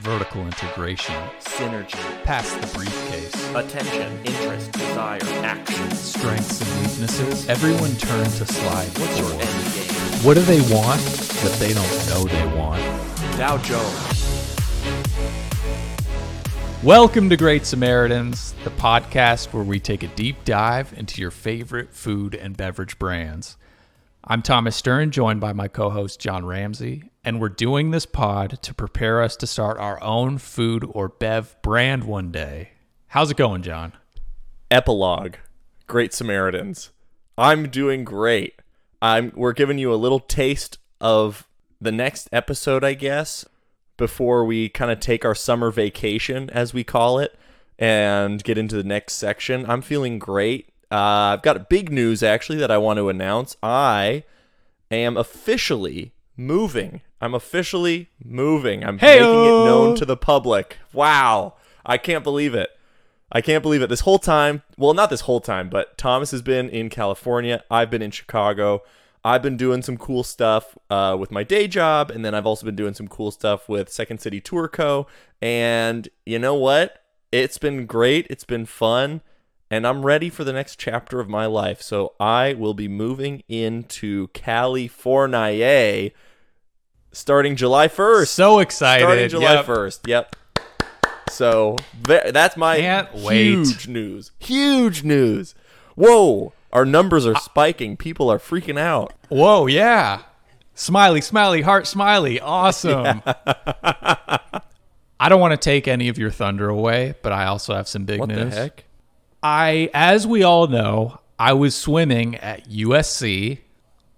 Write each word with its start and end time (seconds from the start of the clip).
vertical 0.00 0.46
integration, 0.46 1.14
synergy, 1.40 2.24
pass 2.24 2.50
the 2.54 2.66
briefcase, 2.74 3.34
attention, 3.54 4.18
interest, 4.24 4.72
desire, 4.72 5.20
action. 5.44 5.90
strengths 5.90 6.62
and 6.62 6.80
weaknesses. 6.80 7.46
Everyone 7.50 7.94
turn 7.96 8.24
to 8.24 8.46
slide 8.46 8.88
What's 8.98 9.18
your 9.18 9.30
end 9.32 9.40
game? 9.40 10.24
What 10.24 10.34
do 10.34 10.40
they 10.40 10.60
want 10.74 11.02
that 11.02 11.54
they 11.60 11.74
don't 11.74 12.08
know 12.08 12.24
they 12.24 12.56
want? 12.56 12.80
Dow 13.36 13.58
Jones. 13.58 14.16
Welcome 16.82 17.28
to 17.28 17.36
Great 17.36 17.66
Samaritans, 17.66 18.54
the 18.64 18.70
podcast 18.70 19.52
where 19.52 19.64
we 19.64 19.78
take 19.80 20.02
a 20.02 20.08
deep 20.08 20.46
dive 20.46 20.94
into 20.96 21.20
your 21.20 21.30
favorite 21.30 21.92
food 21.92 22.34
and 22.34 22.56
beverage 22.56 22.98
brands. 22.98 23.58
I'm 24.24 24.42
Thomas 24.42 24.76
Stern, 24.76 25.12
joined 25.12 25.40
by 25.40 25.54
my 25.54 25.66
co 25.66 25.88
host 25.88 26.20
John 26.20 26.44
Ramsey, 26.44 27.04
and 27.24 27.40
we're 27.40 27.48
doing 27.48 27.90
this 27.90 28.04
pod 28.04 28.58
to 28.60 28.74
prepare 28.74 29.22
us 29.22 29.34
to 29.36 29.46
start 29.46 29.78
our 29.78 30.00
own 30.02 30.36
food 30.36 30.84
or 30.90 31.08
bev 31.08 31.56
brand 31.62 32.04
one 32.04 32.30
day. 32.30 32.72
How's 33.08 33.30
it 33.30 33.38
going, 33.38 33.62
John? 33.62 33.94
Epilogue. 34.70 35.36
Great 35.86 36.12
Samaritans. 36.12 36.90
I'm 37.38 37.70
doing 37.70 38.04
great. 38.04 38.60
I'm 39.00 39.32
we're 39.34 39.54
giving 39.54 39.78
you 39.78 39.92
a 39.92 39.96
little 39.96 40.20
taste 40.20 40.76
of 41.00 41.48
the 41.80 41.92
next 41.92 42.28
episode, 42.30 42.84
I 42.84 42.92
guess, 42.92 43.46
before 43.96 44.44
we 44.44 44.68
kind 44.68 44.90
of 44.90 45.00
take 45.00 45.24
our 45.24 45.34
summer 45.34 45.70
vacation, 45.70 46.50
as 46.50 46.74
we 46.74 46.84
call 46.84 47.18
it, 47.18 47.38
and 47.78 48.44
get 48.44 48.58
into 48.58 48.76
the 48.76 48.84
next 48.84 49.14
section. 49.14 49.64
I'm 49.68 49.80
feeling 49.80 50.18
great. 50.18 50.69
Uh, 50.90 51.34
I've 51.34 51.42
got 51.42 51.56
a 51.56 51.60
big 51.60 51.90
news 51.90 52.22
actually 52.22 52.58
that 52.58 52.70
I 52.70 52.78
want 52.78 52.98
to 52.98 53.08
announce. 53.08 53.56
I 53.62 54.24
am 54.90 55.16
officially 55.16 56.12
moving. 56.36 57.00
I'm 57.20 57.34
officially 57.34 58.10
moving. 58.24 58.82
I'm 58.84 58.96
making 58.96 59.20
it 59.20 59.64
known 59.64 59.94
to 59.96 60.04
the 60.04 60.16
public. 60.16 60.78
Wow. 60.92 61.54
I 61.84 61.98
can't 61.98 62.24
believe 62.24 62.54
it. 62.54 62.70
I 63.32 63.40
can't 63.40 63.62
believe 63.62 63.82
it. 63.82 63.88
This 63.88 64.00
whole 64.00 64.18
time, 64.18 64.62
well, 64.76 64.94
not 64.94 65.10
this 65.10 65.22
whole 65.22 65.40
time, 65.40 65.68
but 65.68 65.96
Thomas 65.96 66.32
has 66.32 66.42
been 66.42 66.68
in 66.68 66.88
California. 66.88 67.62
I've 67.70 67.90
been 67.90 68.02
in 68.02 68.10
Chicago. 68.10 68.82
I've 69.24 69.42
been 69.42 69.56
doing 69.56 69.82
some 69.82 69.96
cool 69.96 70.24
stuff 70.24 70.76
uh, 70.88 71.16
with 71.18 71.30
my 71.30 71.44
day 71.44 71.68
job, 71.68 72.10
and 72.10 72.24
then 72.24 72.34
I've 72.34 72.46
also 72.46 72.64
been 72.64 72.74
doing 72.74 72.94
some 72.94 73.06
cool 73.06 73.30
stuff 73.30 73.68
with 73.68 73.92
Second 73.92 74.20
City 74.20 74.40
Tour 74.40 74.66
Co. 74.66 75.06
And 75.40 76.08
you 76.26 76.38
know 76.38 76.54
what? 76.54 77.02
It's 77.30 77.58
been 77.58 77.86
great. 77.86 78.26
It's 78.30 78.44
been 78.44 78.66
fun, 78.66 79.20
and 79.70 79.86
I'm 79.86 80.04
ready 80.04 80.30
for 80.30 80.44
the 80.44 80.52
next 80.52 80.78
chapter 80.78 81.20
of 81.20 81.28
my 81.28 81.46
life. 81.46 81.80
So 81.82 82.14
I 82.18 82.54
will 82.54 82.74
be 82.74 82.88
moving 82.88 83.42
into 83.48 84.28
California 84.28 86.10
starting 87.12 87.56
July 87.56 87.88
1st. 87.88 88.28
So 88.28 88.58
excited. 88.58 89.04
Starting 89.04 89.28
July 89.28 89.54
Yep. 89.54 89.66
1st. 89.66 90.00
Yep. 90.08 90.36
So 91.30 91.76
that's 92.04 92.56
my 92.56 92.78
Can't 92.78 93.14
wait. 93.14 93.44
huge 93.44 93.88
news. 93.88 94.32
Huge 94.40 95.04
news. 95.04 95.54
Whoa, 95.94 96.52
our 96.72 96.84
numbers 96.84 97.26
are 97.26 97.36
spiking. 97.36 97.96
People 97.96 98.30
are 98.30 98.38
freaking 98.38 98.78
out. 98.78 99.12
Whoa, 99.28 99.66
yeah. 99.66 100.22
Smiley, 100.74 101.20
smiley, 101.20 101.62
heart, 101.62 101.86
smiley. 101.86 102.40
Awesome. 102.40 103.22
I 103.26 105.28
don't 105.28 105.40
want 105.40 105.52
to 105.52 105.56
take 105.58 105.86
any 105.86 106.08
of 106.08 106.18
your 106.18 106.30
thunder 106.30 106.68
away, 106.68 107.14
but 107.22 107.32
I 107.32 107.46
also 107.46 107.74
have 107.74 107.86
some 107.86 108.04
big 108.06 108.18
What 108.20 108.30
news. 108.30 108.54
the 108.54 108.60
heck? 108.60 108.84
I, 109.42 109.90
as 109.94 110.26
we 110.26 110.42
all 110.42 110.66
know, 110.66 111.20
I 111.38 111.54
was 111.54 111.74
swimming 111.74 112.36
at 112.36 112.68
USC, 112.68 113.58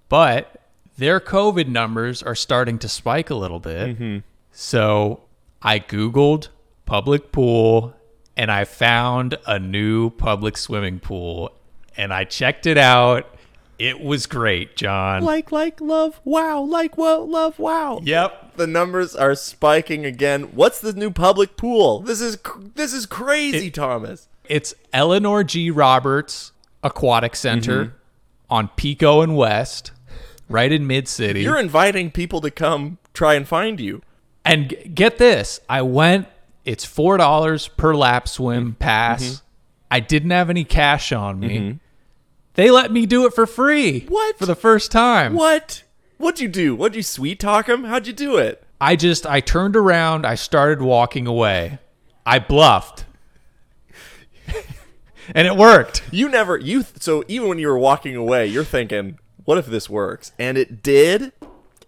but 0.09 0.61
their 0.97 1.21
COVID 1.21 1.69
numbers 1.69 2.23
are 2.23 2.35
starting 2.35 2.79
to 2.81 2.89
spike 2.89 3.31
a 3.31 3.35
little 3.35 3.61
bit. 3.61 3.91
Mm-hmm. 3.91 4.19
So 4.51 5.23
I 5.63 5.79
Googled 5.79 6.49
public 6.85 7.33
pool 7.33 7.95
and 8.37 8.51
I 8.51 8.65
found 8.65 9.39
a 9.47 9.59
new 9.59 10.11
public 10.11 10.57
swimming 10.57 11.01
pool 11.01 11.53
and 11.97 12.13
I 12.13 12.25
checked 12.25 12.67
it 12.67 12.79
out. 12.79 13.29
It 13.79 14.01
was 14.01 14.27
great, 14.27 14.77
John. 14.77 15.23
Like, 15.25 15.51
like, 15.51 15.81
love, 15.81 16.21
wow. 16.25 16.61
Like, 16.61 16.97
what, 16.97 17.29
love, 17.29 17.59
wow. 17.59 18.01
Yep. 18.03 18.57
The 18.57 18.67
numbers 18.67 19.17
are 19.17 19.35
spiking 19.35 20.05
again. 20.05 20.43
What's 20.55 20.81
the 20.81 20.93
new 20.93 21.11
public 21.11 21.57
pool? 21.57 22.01
This 22.01 22.21
is 22.21 22.37
cr- 22.37 22.61
this 22.75 22.93
is 22.93 23.07
crazy, 23.07 23.71
Thomas. 23.71 24.29
It's 24.47 24.75
Eleanor 24.93 25.45
G. 25.45 25.71
Roberts 25.71 26.53
Aquatic 26.83 27.37
Center 27.37 27.85
Mm-hmm. 27.85 27.95
on 28.51 28.69
Pico 28.77 29.21
and 29.23 29.37
West, 29.37 29.93
right 30.49 30.71
in 30.71 30.87
Mid 30.87 31.09
City. 31.09 31.43
You're 31.43 31.59
inviting 31.59 32.11
people 32.11 32.41
to 32.43 32.51
come 32.51 32.99
try 33.15 33.35
and 33.35 33.47
find 33.47 33.81
you. 33.81 34.03
And 34.45 34.71
g- 34.71 34.89
get 34.89 35.19
this, 35.19 35.61
I 35.69 35.83
went. 35.83 36.27
It's 36.65 36.85
four 36.85 37.17
dollars 37.17 37.69
per 37.69 37.95
lap 37.95 38.25
Mm-hmm. 38.25 38.29
swim 38.31 38.75
pass. 38.79 39.43
I 39.91 40.01
didn't 40.01 40.31
have 40.31 40.49
any 40.51 40.65
cash 40.65 41.13
on 41.13 41.39
me. 41.41 41.79
They 42.55 42.71
let 42.71 42.91
me 42.93 43.07
do 43.07 43.27
it 43.27 43.35
for 43.35 43.47
free. 43.47 44.07
What? 44.09 44.39
For 44.39 44.47
the 44.47 44.55
first 44.55 44.91
time. 44.91 45.35
What? 45.35 45.83
What'd 46.19 46.41
you 46.41 46.49
do? 46.49 46.75
What'd 46.75 46.97
you 46.97 47.03
sweet 47.03 47.41
talk 47.41 47.69
him? 47.69 47.85
How'd 47.85 48.07
you 48.07 48.13
do 48.13 48.37
it? 48.37 48.63
I 48.81 48.97
just 48.97 49.27
I 49.27 49.41
turned 49.41 49.77
around. 49.77 50.27
I 50.27 50.35
started 50.35 50.83
walking 50.83 51.27
away. 51.27 51.79
I 52.27 52.39
bluffed, 52.39 53.05
and 55.35 55.47
it 55.47 55.57
worked. 55.57 56.03
You 56.11 56.29
never 56.29 56.57
you 56.59 56.85
so 56.99 57.25
even 57.29 57.49
when 57.49 57.59
you 57.59 57.69
were 57.69 57.79
walking 57.79 58.17
away, 58.17 58.47
you're 58.47 58.65
thinking, 58.65 59.19
"What 59.45 59.59
if 59.59 59.67
this 59.67 59.89
works?" 59.91 60.33
And 60.39 60.57
it 60.59 60.83
did. 60.83 61.33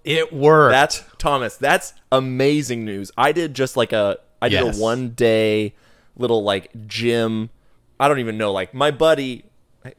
It 0.05 0.33
worked. 0.33 0.73
That's 0.73 1.03
Thomas. 1.19 1.57
That's 1.57 1.95
amazing 2.13 2.85
news. 2.85 3.11
I 3.17 3.33
did 3.33 3.55
just 3.55 3.77
like 3.77 3.93
a 3.93 4.19
I 4.43 4.49
did 4.49 4.63
Yes. 4.63 4.79
a 4.79 4.81
one 4.83 5.11
day 5.11 5.75
little 6.17 6.43
like 6.43 6.71
gym. 6.87 7.51
I 7.99 8.09
don't 8.09 8.19
even 8.21 8.37
know. 8.39 8.53
Like 8.53 8.75
my 8.75 8.91
buddy 8.91 9.45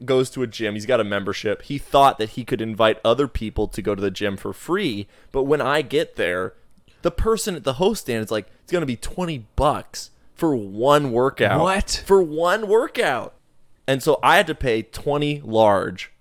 goes 0.04 0.30
to 0.30 0.42
a 0.42 0.46
gym. 0.46 0.74
He's 0.74 0.86
got 0.86 1.00
a 1.00 1.04
membership. 1.04 1.62
He 1.62 1.78
thought 1.78 2.18
that 2.18 2.30
he 2.30 2.44
could 2.44 2.60
invite 2.60 2.98
other 3.04 3.28
people 3.28 3.68
to 3.68 3.82
go 3.82 3.94
to 3.94 4.00
the 4.02 4.10
gym 4.10 4.36
for 4.36 4.52
free, 4.52 5.06
but 5.32 5.44
when 5.44 5.60
I 5.60 5.82
get 5.82 6.16
there, 6.16 6.54
the 7.02 7.10
person 7.12 7.54
at 7.54 7.62
the 7.64 7.74
host 7.74 8.02
stand 8.02 8.24
is 8.24 8.30
like, 8.30 8.46
"It's 8.64 8.72
gonna 8.72 8.86
be 8.86 8.96
twenty 8.96 9.46
bucks 9.56 10.10
for 10.36 10.54
one 10.56 11.10
workout." 11.12 11.60
What? 11.60 12.02
for 12.06 12.22
one 12.22 12.68
workout? 12.68 13.34
And 13.88 14.02
so 14.02 14.18
I 14.22 14.36
had 14.36 14.46
to 14.48 14.54
pay 14.54 14.82
twenty 14.82 15.40
large. 15.44 16.12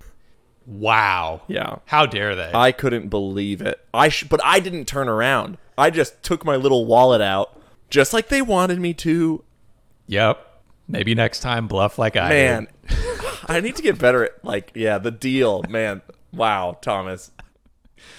wow. 0.66 1.42
Yeah. 1.48 1.78
How 1.86 2.06
dare 2.06 2.36
they? 2.36 2.52
I 2.54 2.72
couldn't 2.72 3.10
believe 3.10 3.62
it. 3.62 3.80
I 3.94 4.10
sh- 4.10 4.24
but 4.24 4.42
I 4.44 4.60
didn't 4.60 4.86
turn 4.86 5.08
around. 5.08 5.58
I 5.78 5.90
just 5.90 6.24
took 6.24 6.46
my 6.46 6.56
little 6.56 6.86
wallet 6.86 7.22
out, 7.22 7.60
just 7.90 8.14
like 8.14 8.30
they 8.30 8.42
wanted 8.42 8.80
me 8.80 8.94
to. 8.96 9.44
yep. 10.08 10.42
Maybe 10.88 11.16
next 11.16 11.40
time 11.40 11.68
bluff 11.68 11.98
like 11.98 12.16
I 12.16 12.30
Man. 12.30 12.68
I 13.48 13.60
need 13.60 13.76
to 13.76 13.82
get 13.82 13.98
better 13.98 14.26
at 14.26 14.46
like 14.46 14.72
yeah 14.76 14.98
the 15.00 15.12
deal. 15.12 15.64
Man, 15.68 16.02
wow, 16.32 16.78
Thomas, 16.82 17.32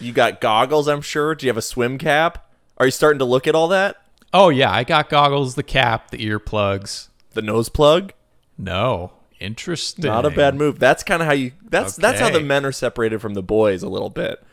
you 0.01 0.13
got 0.13 0.41
goggles. 0.41 0.89
I'm 0.89 1.01
sure. 1.03 1.35
Do 1.37 1.47
you 1.47 1.51
have 1.51 1.57
a 1.57 1.63
swim 1.63 1.97
cap? 1.99 2.51
Are 2.79 2.87
you 2.87 2.93
starting 2.93 3.21
to 3.21 3.25
look 3.25 3.47
at 3.47 3.55
all 3.55 3.69
that? 3.69 3.97
Oh 4.39 4.51
yeah, 4.51 4.71
I 4.71 4.85
got 4.85 5.09
goggles, 5.09 5.55
the 5.55 5.63
cap, 5.63 6.11
the 6.11 6.19
earplugs. 6.19 7.09
The 7.33 7.41
nose 7.41 7.71
plug. 7.71 8.13
No. 8.59 9.13
Interesting. 9.41 10.05
Not 10.05 10.27
a 10.27 10.31
bad 10.31 10.55
move. 10.55 10.79
That's 10.79 11.03
kind 11.03 11.23
of 11.23 11.27
how 11.27 11.33
you. 11.33 11.53
That's 11.71 11.97
that's 11.97 12.21
how 12.21 12.29
the 12.29 12.41
men 12.41 12.67
are 12.67 12.73
separated 12.73 13.23
from 13.23 13.33
the 13.33 13.43
boys 13.43 13.83
a 13.83 13.89
little 13.89 14.11
bit. 14.11 14.45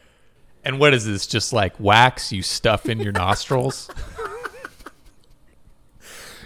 And 0.64 0.80
what 0.80 0.94
is 0.94 1.06
this? 1.06 1.28
Just 1.28 1.52
like 1.52 1.78
wax 1.82 2.32
you 2.32 2.42
stuff 2.44 2.88
in 2.88 3.00
your 3.02 3.12
nostrils? 3.12 3.90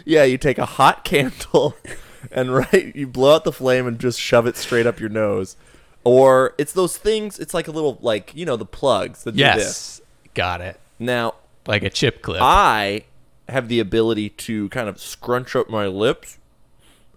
Yeah, 0.04 0.24
you 0.24 0.38
take 0.38 0.58
a 0.58 0.66
hot 0.66 1.04
candle 1.04 1.76
and 2.32 2.56
right 2.56 2.96
you 2.96 3.06
blow 3.06 3.36
out 3.36 3.44
the 3.44 3.52
flame 3.52 3.86
and 3.86 4.00
just 4.00 4.20
shove 4.20 4.48
it 4.48 4.56
straight 4.56 4.88
up 4.88 5.00
your 5.00 5.10
nose. 5.10 5.58
Or 6.04 6.56
it's 6.58 6.74
those 6.74 6.98
things, 6.98 7.38
it's 7.38 7.54
like 7.54 7.68
a 7.68 7.72
little 7.72 8.00
like, 8.02 8.34
you 8.34 8.46
know, 8.46 8.56
the 8.56 8.66
plugs 8.66 9.26
that 9.26 9.34
do 9.34 9.44
this. 9.44 9.56
yes. 9.58 10.02
Got 10.34 10.62
it. 10.62 10.80
Now, 10.98 11.36
Like 11.68 11.84
a 11.84 11.90
chip 11.90 12.22
clip. 12.22 12.42
I 12.42 13.04
have 13.50 13.68
the 13.68 13.80
ability 13.80 14.30
to 14.30 14.70
kind 14.70 14.90
of 14.90 15.00
scrunch 15.00 15.56
up 15.56 15.70
my 15.70 15.88
lips 15.88 16.38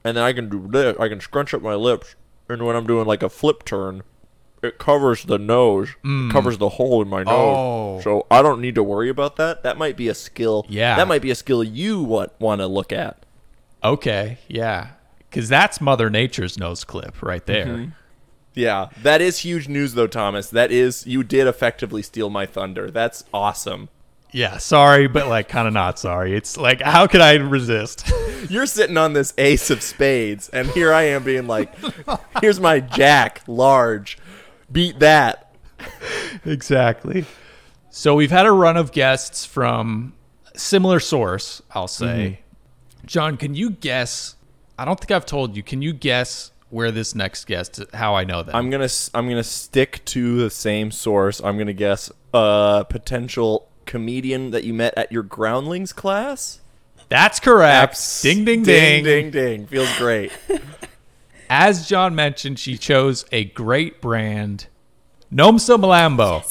and 0.04 0.16
then 0.16 0.24
I 0.24 0.32
can 0.32 0.48
do 0.48 0.66
this. 0.68 0.96
I 0.98 1.08
can 1.08 1.20
scrunch 1.20 1.52
up 1.54 1.62
my 1.62 1.74
lips 1.74 2.14
and 2.48 2.64
when 2.64 2.76
I'm 2.76 2.86
doing 2.86 3.06
like 3.06 3.22
a 3.22 3.28
flip 3.28 3.64
turn, 3.64 4.02
it 4.62 4.78
covers 4.78 5.24
the 5.24 5.38
nose, 5.38 5.90
it 6.04 6.32
covers 6.32 6.58
the 6.58 6.68
hole 6.70 7.00
in 7.00 7.08
my 7.08 7.22
nose. 7.22 7.56
Oh. 7.56 8.00
So 8.02 8.26
I 8.30 8.42
don't 8.42 8.60
need 8.60 8.74
to 8.74 8.82
worry 8.82 9.08
about 9.08 9.36
that. 9.36 9.62
That 9.62 9.78
might 9.78 9.96
be 9.96 10.08
a 10.08 10.14
skill. 10.14 10.66
Yeah. 10.68 10.96
That 10.96 11.08
might 11.08 11.22
be 11.22 11.30
a 11.30 11.34
skill 11.34 11.64
you 11.64 12.02
want 12.02 12.32
want 12.38 12.60
to 12.60 12.66
look 12.66 12.92
at. 12.92 13.24
okay. 13.82 14.38
Yeah. 14.48 14.88
Because 15.30 15.48
that's 15.48 15.80
Mother 15.80 16.10
Nature's 16.10 16.58
nose 16.58 16.82
clip 16.84 17.22
right 17.22 17.46
there. 17.46 17.66
Mm-hmm. 17.66 17.90
Yeah, 18.52 18.88
that 19.02 19.20
is 19.20 19.38
huge 19.38 19.68
news 19.68 19.94
though, 19.94 20.08
Thomas. 20.08 20.50
That 20.50 20.72
is 20.72 21.06
you 21.06 21.22
did 21.22 21.46
effectively 21.46 22.02
steal 22.02 22.30
my 22.30 22.46
thunder. 22.46 22.90
That's 22.90 23.22
awesome. 23.32 23.88
Yeah. 24.32 24.58
Sorry, 24.58 25.06
but 25.08 25.26
like 25.28 25.48
kind 25.48 25.66
of 25.68 25.74
not 25.74 25.98
sorry. 25.98 26.36
It's 26.36 26.56
like, 26.56 26.80
how 26.80 27.06
could 27.06 27.20
I 27.20 27.34
resist? 27.34 28.10
You're 28.48 28.66
sitting 28.66 28.96
on 28.96 29.12
this 29.12 29.34
ace 29.38 29.70
of 29.70 29.82
spades, 29.82 30.48
and 30.48 30.68
here 30.68 30.92
I 30.92 31.02
am 31.02 31.22
being 31.24 31.46
like, 31.46 31.72
"Here's 32.40 32.58
my 32.60 32.80
jack, 32.80 33.42
large, 33.46 34.18
beat 34.70 34.98
that." 35.00 35.54
exactly. 36.44 37.24
So 37.90 38.14
we've 38.14 38.30
had 38.30 38.46
a 38.46 38.52
run 38.52 38.76
of 38.76 38.92
guests 38.92 39.44
from 39.44 40.14
similar 40.54 41.00
source, 41.00 41.62
I'll 41.72 41.88
say. 41.88 42.40
Mm-hmm. 42.96 43.06
John, 43.06 43.36
can 43.36 43.54
you 43.54 43.70
guess? 43.70 44.36
I 44.78 44.84
don't 44.84 44.98
think 44.98 45.10
I've 45.10 45.26
told 45.26 45.56
you. 45.56 45.62
Can 45.62 45.82
you 45.82 45.92
guess 45.92 46.52
where 46.70 46.90
this 46.90 47.14
next 47.14 47.46
guest? 47.46 47.80
How 47.92 48.14
I 48.14 48.24
know 48.24 48.42
that? 48.42 48.54
I'm 48.54 48.70
gonna 48.70 48.84
s- 48.84 49.10
I'm 49.12 49.28
gonna 49.28 49.42
stick 49.42 50.04
to 50.06 50.38
the 50.40 50.50
same 50.50 50.90
source. 50.90 51.40
I'm 51.40 51.58
gonna 51.58 51.72
guess 51.72 52.10
a 52.32 52.86
potential 52.88 53.68
comedian 53.90 54.52
that 54.52 54.62
you 54.62 54.72
met 54.72 54.96
at 54.96 55.10
your 55.10 55.24
groundlings 55.24 55.92
class. 55.92 56.60
That's 57.08 57.40
correct. 57.40 57.90
Abs- 57.90 58.22
ding, 58.22 58.44
ding, 58.44 58.62
ding, 58.62 59.02
ding, 59.02 59.30
ding. 59.32 59.66
Feels 59.66 59.92
great. 59.98 60.30
As 61.50 61.88
John 61.88 62.14
mentioned, 62.14 62.60
she 62.60 62.78
chose 62.78 63.24
a 63.32 63.46
great 63.46 64.00
brand, 64.00 64.68
Nomsa 65.34 65.76
Malambo. 65.76 66.46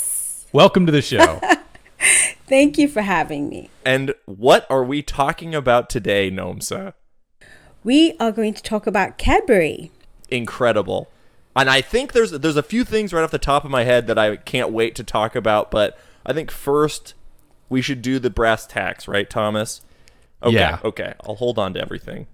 Welcome 0.51 0.85
to 0.85 0.91
the 0.91 1.01
show. 1.01 1.39
Thank 2.49 2.77
you 2.77 2.89
for 2.89 3.03
having 3.03 3.47
me. 3.47 3.69
and 3.85 4.13
what 4.25 4.67
are 4.69 4.83
we 4.83 5.01
talking 5.01 5.55
about 5.55 5.89
today, 5.89 6.29
Nomsa? 6.29 6.93
We 7.85 8.17
are 8.19 8.33
going 8.33 8.53
to 8.53 8.61
talk 8.61 8.85
about 8.85 9.17
Cadbury. 9.17 9.91
Incredible. 10.29 11.09
And 11.55 11.69
I 11.69 11.79
think 11.79 12.11
there's 12.11 12.31
there's 12.31 12.57
a 12.57 12.63
few 12.63 12.83
things 12.83 13.13
right 13.13 13.23
off 13.23 13.31
the 13.31 13.39
top 13.39 13.63
of 13.63 13.71
my 13.71 13.85
head 13.85 14.07
that 14.07 14.17
I 14.17 14.35
can't 14.35 14.71
wait 14.71 14.93
to 14.95 15.05
talk 15.05 15.37
about, 15.37 15.71
but 15.71 15.97
I 16.25 16.33
think 16.33 16.51
first 16.51 17.13
we 17.69 17.81
should 17.81 18.01
do 18.01 18.19
the 18.19 18.29
brass 18.29 18.65
tacks, 18.65 19.07
right, 19.07 19.29
Thomas? 19.29 19.81
Okay, 20.41 20.55
Yeah. 20.55 20.79
okay. 20.83 21.13
I'll 21.25 21.35
hold 21.35 21.59
on 21.59 21.73
to 21.75 21.81
everything. 21.81 22.27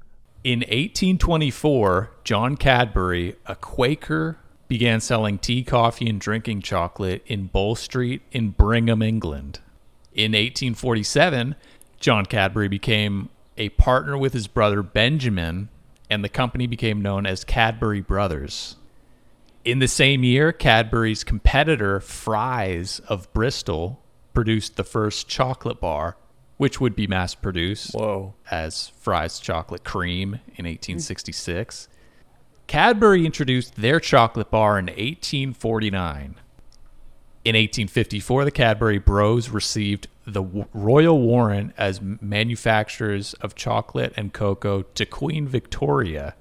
In 0.43 0.59
1824, 0.59 2.11
John 2.23 2.55
Cadbury, 2.55 3.35
a 3.45 3.55
Quaker, 3.55 4.37
began 4.67 4.99
selling 4.99 5.37
tea, 5.37 5.63
coffee, 5.63 6.07
and 6.09 6.19
drinking 6.19 6.61
chocolate 6.61 7.23
in 7.27 7.47
Bull 7.47 7.75
Street 7.75 8.21
in 8.31 8.49
Birmingham, 8.51 9.01
England. 9.01 9.59
In 10.13 10.31
1847, 10.31 11.55
John 11.99 12.25
Cadbury 12.25 12.67
became 12.67 13.29
a 13.57 13.69
partner 13.69 14.17
with 14.17 14.33
his 14.33 14.47
brother 14.47 14.81
Benjamin, 14.83 15.69
and 16.09 16.23
the 16.23 16.29
company 16.29 16.67
became 16.67 17.01
known 17.01 17.25
as 17.25 17.43
Cadbury 17.43 18.01
Brothers. 18.01 18.75
In 19.63 19.79
the 19.79 19.88
same 19.88 20.23
year, 20.23 20.51
Cadbury's 20.51 21.23
competitor, 21.23 21.99
Fry's 21.99 22.99
of 23.07 23.31
Bristol, 23.33 23.99
produced 24.35 24.75
the 24.75 24.83
first 24.83 25.27
chocolate 25.27 25.79
bar, 25.79 26.17
which 26.57 26.79
would 26.79 26.95
be 26.95 27.07
mass 27.07 27.33
produced 27.33 27.93
Whoa. 27.95 28.35
as 28.51 28.89
Fry's 28.99 29.39
Chocolate 29.39 29.83
Cream 29.83 30.35
in 30.55 30.65
1866. 30.65 31.87
Cadbury 32.67 33.25
introduced 33.25 33.75
their 33.75 33.99
chocolate 33.99 34.51
bar 34.51 34.77
in 34.77 34.85
1849. 34.85 36.35
In 37.43 37.53
1854, 37.53 38.45
the 38.45 38.51
Cadbury 38.51 38.97
Bros 38.97 39.49
received 39.49 40.07
the 40.25 40.41
w- 40.41 40.65
royal 40.73 41.21
warrant 41.21 41.73
as 41.77 42.01
manufacturers 42.01 43.35
of 43.35 43.53
chocolate 43.53 44.13
and 44.17 44.33
cocoa 44.33 44.81
to 44.81 45.05
Queen 45.05 45.47
Victoria. 45.47 46.35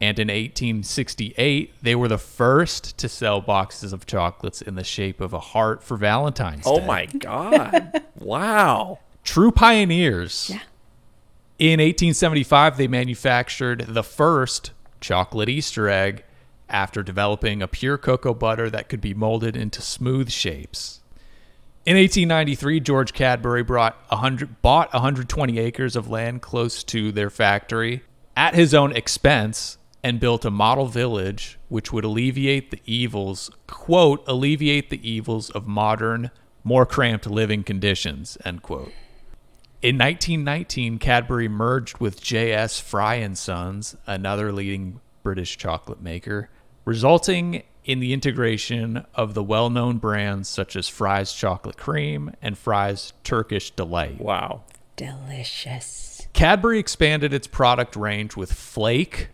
And 0.00 0.18
in 0.18 0.28
1868, 0.28 1.74
they 1.82 1.94
were 1.96 2.06
the 2.06 2.18
first 2.18 2.96
to 2.98 3.08
sell 3.08 3.40
boxes 3.40 3.92
of 3.92 4.06
chocolates 4.06 4.62
in 4.62 4.76
the 4.76 4.84
shape 4.84 5.20
of 5.20 5.32
a 5.32 5.40
heart 5.40 5.82
for 5.82 5.96
Valentine's 5.96 6.64
Oh 6.66 6.76
Day 6.78 6.82
Oh 6.82 6.86
my 6.86 7.06
god. 7.06 8.04
wow. 8.18 9.00
true 9.24 9.50
pioneers. 9.50 10.50
Yeah. 10.50 10.60
In 11.58 11.80
1875, 11.80 12.76
they 12.76 12.86
manufactured 12.86 13.86
the 13.88 14.04
first 14.04 14.70
chocolate 15.00 15.48
Easter 15.48 15.88
egg 15.88 16.22
after 16.68 17.02
developing 17.02 17.60
a 17.60 17.66
pure 17.66 17.98
cocoa 17.98 18.34
butter 18.34 18.70
that 18.70 18.88
could 18.88 19.00
be 19.00 19.14
molded 19.14 19.56
into 19.56 19.82
smooth 19.82 20.30
shapes. 20.30 21.00
In 21.84 21.96
1893, 21.96 22.80
George 22.80 23.12
Cadbury 23.12 23.62
brought 23.64 23.96
100, 24.10 24.60
bought 24.62 24.92
120 24.92 25.58
acres 25.58 25.96
of 25.96 26.08
land 26.08 26.42
close 26.42 26.84
to 26.84 27.10
their 27.10 27.30
factory 27.30 28.02
at 28.36 28.54
his 28.54 28.74
own 28.74 28.92
expense 28.94 29.77
and 30.02 30.20
built 30.20 30.44
a 30.44 30.50
model 30.50 30.86
village 30.86 31.58
which 31.68 31.92
would 31.92 32.04
alleviate 32.04 32.70
the 32.70 32.80
evils, 32.84 33.50
quote, 33.66 34.22
alleviate 34.26 34.90
the 34.90 35.08
evils 35.08 35.50
of 35.50 35.66
modern, 35.66 36.30
more 36.64 36.86
cramped 36.86 37.26
living 37.26 37.62
conditions, 37.62 38.38
end 38.44 38.62
quote. 38.62 38.92
In 39.80 39.96
1919, 39.96 40.98
Cadbury 40.98 41.48
merged 41.48 41.98
with 41.98 42.20
J.S. 42.20 42.80
Fry 42.80 43.14
and 43.16 43.38
Sons, 43.38 43.96
another 44.06 44.50
leading 44.52 45.00
British 45.22 45.56
chocolate 45.56 46.02
maker, 46.02 46.50
resulting 46.84 47.62
in 47.84 48.00
the 48.00 48.12
integration 48.12 49.04
of 49.14 49.34
the 49.34 49.42
well-known 49.42 49.98
brands 49.98 50.48
such 50.48 50.76
as 50.76 50.88
Fry's 50.88 51.32
Chocolate 51.32 51.76
Cream 51.76 52.32
and 52.42 52.58
Fry's 52.58 53.12
Turkish 53.24 53.70
Delight. 53.70 54.20
Wow. 54.20 54.62
Delicious. 54.96 56.26
Cadbury 56.32 56.78
expanded 56.78 57.32
its 57.32 57.46
product 57.46 57.96
range 57.96 58.36
with 58.36 58.52
Flake, 58.52 59.28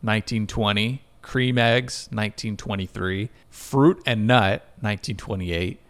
1920, 0.00 1.02
Cream 1.22 1.58
Eggs, 1.58 2.08
1923, 2.10 3.30
Fruit 3.50 4.02
and 4.06 4.26
Nut, 4.26 4.62
1928, 4.80 5.80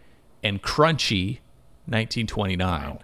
and 0.43 0.61
Crunchy, 0.61 1.39
1929. 1.85 2.99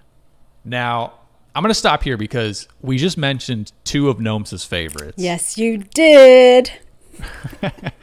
Now, 0.64 1.14
I'm 1.54 1.64
going 1.64 1.70
to 1.70 1.74
stop 1.74 2.04
here 2.04 2.18
because 2.18 2.68
we 2.82 2.98
just 2.98 3.18
mentioned 3.18 3.72
two 3.84 4.10
of 4.10 4.18
Nomsa's 4.18 4.66
favorites. 4.66 5.16
Yes, 5.18 5.58
you 5.58 5.78
did. 5.78 6.72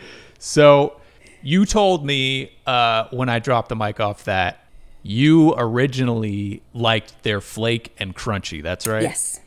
So 0.44 1.00
you 1.40 1.64
told 1.64 2.04
me 2.04 2.50
uh, 2.66 3.06
when 3.12 3.28
I 3.28 3.38
dropped 3.38 3.68
the 3.68 3.76
mic 3.76 4.00
off 4.00 4.24
that 4.24 4.66
you 5.04 5.54
originally 5.56 6.64
liked 6.74 7.22
their 7.22 7.40
flake 7.40 7.94
and 7.96 8.14
crunchy. 8.14 8.60
That's 8.60 8.84
right. 8.84 9.02
Yes. 9.02 9.38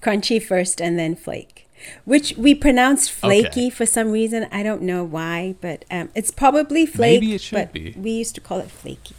Crunchy 0.00 0.42
first 0.42 0.80
and 0.80 0.98
then 0.98 1.14
flake, 1.16 1.67
which 2.04 2.34
we 2.36 2.54
pronounce 2.54 3.08
flaky 3.08 3.46
Okay. 3.66 3.70
for 3.70 3.86
some 3.86 4.10
reason. 4.10 4.46
I 4.52 4.62
don't 4.62 4.82
know 4.82 5.04
why, 5.04 5.54
but 5.60 5.84
um, 5.90 6.10
it's 6.14 6.30
probably 6.30 6.86
flake. 6.86 7.20
Maybe 7.20 7.34
it 7.34 7.40
should 7.40 7.56
but 7.56 7.72
be. 7.72 7.94
We 7.96 8.10
used 8.12 8.34
to 8.36 8.40
call 8.40 8.58
it 8.60 8.70
flaky. 8.70 9.14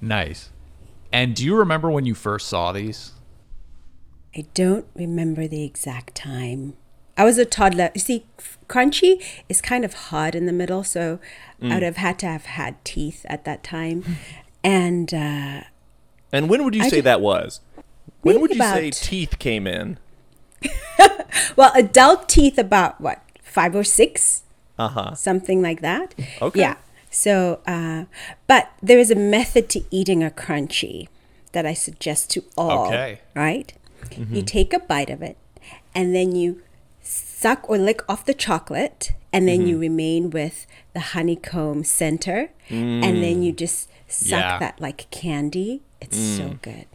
Nice. 0.00 0.50
And 1.12 1.34
do 1.34 1.44
you 1.44 1.56
remember 1.56 1.90
when 1.90 2.06
you 2.06 2.14
first 2.14 2.48
saw 2.48 2.72
these? 2.72 3.12
I 4.36 4.46
don't 4.54 4.86
remember 4.94 5.48
the 5.48 5.64
exact 5.64 6.14
time. 6.14 6.74
I 7.16 7.24
was 7.24 7.38
a 7.38 7.44
toddler. 7.44 7.90
You 7.94 8.00
see, 8.00 8.26
crunchy 8.68 9.20
is 9.48 9.60
kind 9.60 9.84
of 9.84 9.94
hard 9.94 10.34
in 10.34 10.46
the 10.46 10.52
middle, 10.52 10.84
so 10.84 11.18
Mm. 11.60 11.72
I 11.72 11.74
would 11.74 11.82
have 11.82 11.96
had 11.96 12.18
to 12.20 12.26
have 12.26 12.44
had 12.44 12.84
teeth 12.84 13.26
at 13.28 13.44
that 13.44 13.64
time. 13.64 14.04
And 14.62 15.12
uh, 15.12 15.62
And 16.32 16.48
when 16.48 16.62
would 16.62 16.74
you 16.76 16.82
I 16.84 16.88
say 16.88 16.96
did- 16.98 17.06
that 17.06 17.20
was? 17.20 17.60
When 18.22 18.40
would 18.40 18.50
you 18.54 18.62
say 18.62 18.90
teeth 18.92 19.38
came 19.40 19.66
in? 19.66 19.98
well, 21.56 21.72
adult 21.74 22.28
teeth 22.28 22.58
about 22.58 23.00
what 23.00 23.22
five 23.42 23.74
or 23.74 23.84
six, 23.84 24.42
Uh 24.78 24.88
huh. 24.88 25.14
something 25.14 25.62
like 25.62 25.80
that. 25.80 26.14
Okay. 26.40 26.60
Yeah. 26.60 26.76
So, 27.10 27.60
uh, 27.66 28.04
but 28.46 28.70
there 28.82 28.98
is 28.98 29.10
a 29.10 29.14
method 29.14 29.68
to 29.70 29.82
eating 29.90 30.22
a 30.22 30.30
crunchy 30.30 31.08
that 31.52 31.64
I 31.64 31.74
suggest 31.74 32.30
to 32.30 32.44
all. 32.56 32.86
Okay. 32.88 33.20
Right. 33.34 33.72
Mm-hmm. 34.10 34.34
You 34.34 34.42
take 34.42 34.72
a 34.72 34.78
bite 34.78 35.10
of 35.10 35.22
it, 35.22 35.36
and 35.94 36.14
then 36.14 36.34
you 36.36 36.62
suck 37.02 37.68
or 37.68 37.78
lick 37.78 38.02
off 38.08 38.24
the 38.26 38.34
chocolate, 38.34 39.12
and 39.32 39.48
then 39.48 39.66
you 39.66 39.74
mm-hmm. 39.74 39.80
remain 39.80 40.30
with 40.30 40.66
the 40.92 41.00
honeycomb 41.00 41.84
center, 41.84 42.50
and 42.68 43.22
then 43.22 43.42
you 43.42 43.52
mm. 43.52 43.56
just 43.56 43.88
suck 44.08 44.40
Yeah. 44.40 44.58
that 44.58 44.80
like 44.80 45.10
candy. 45.10 45.82
It's 46.00 46.16
so 46.16 46.44
mm. 46.44 46.62
good. 46.62 46.86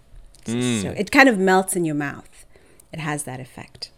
It's 0.42 0.52
mm. 0.52 0.82
So 0.82 0.90
it 0.92 1.12
kind 1.12 1.30
of 1.30 1.38
melts 1.38 1.76
in 1.76 1.86
your 1.86 1.96
mouth. 1.96 2.28
It 2.94 3.00
has 3.00 3.24
that 3.24 3.40
effect. 3.40 3.90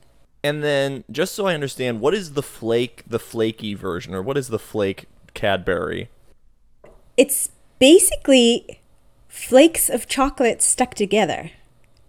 And 0.44 0.64
then, 0.64 1.04
just 1.12 1.34
so 1.36 1.48
I 1.48 1.54
understand, 1.54 2.00
what 2.02 2.14
is 2.14 2.34
the 2.34 2.44
flake, 2.44 3.04
the 3.08 3.20
flaky 3.20 3.74
version, 3.74 4.14
or 4.14 4.22
what 4.22 4.38
is 4.38 4.48
the 4.50 4.60
flake 4.60 5.06
Cadbury? 5.34 6.10
It's 7.18 7.50
basically 7.80 8.80
flakes 9.28 9.90
of 9.90 10.08
chocolate 10.08 10.62
stuck 10.62 10.94
together. 10.94 11.52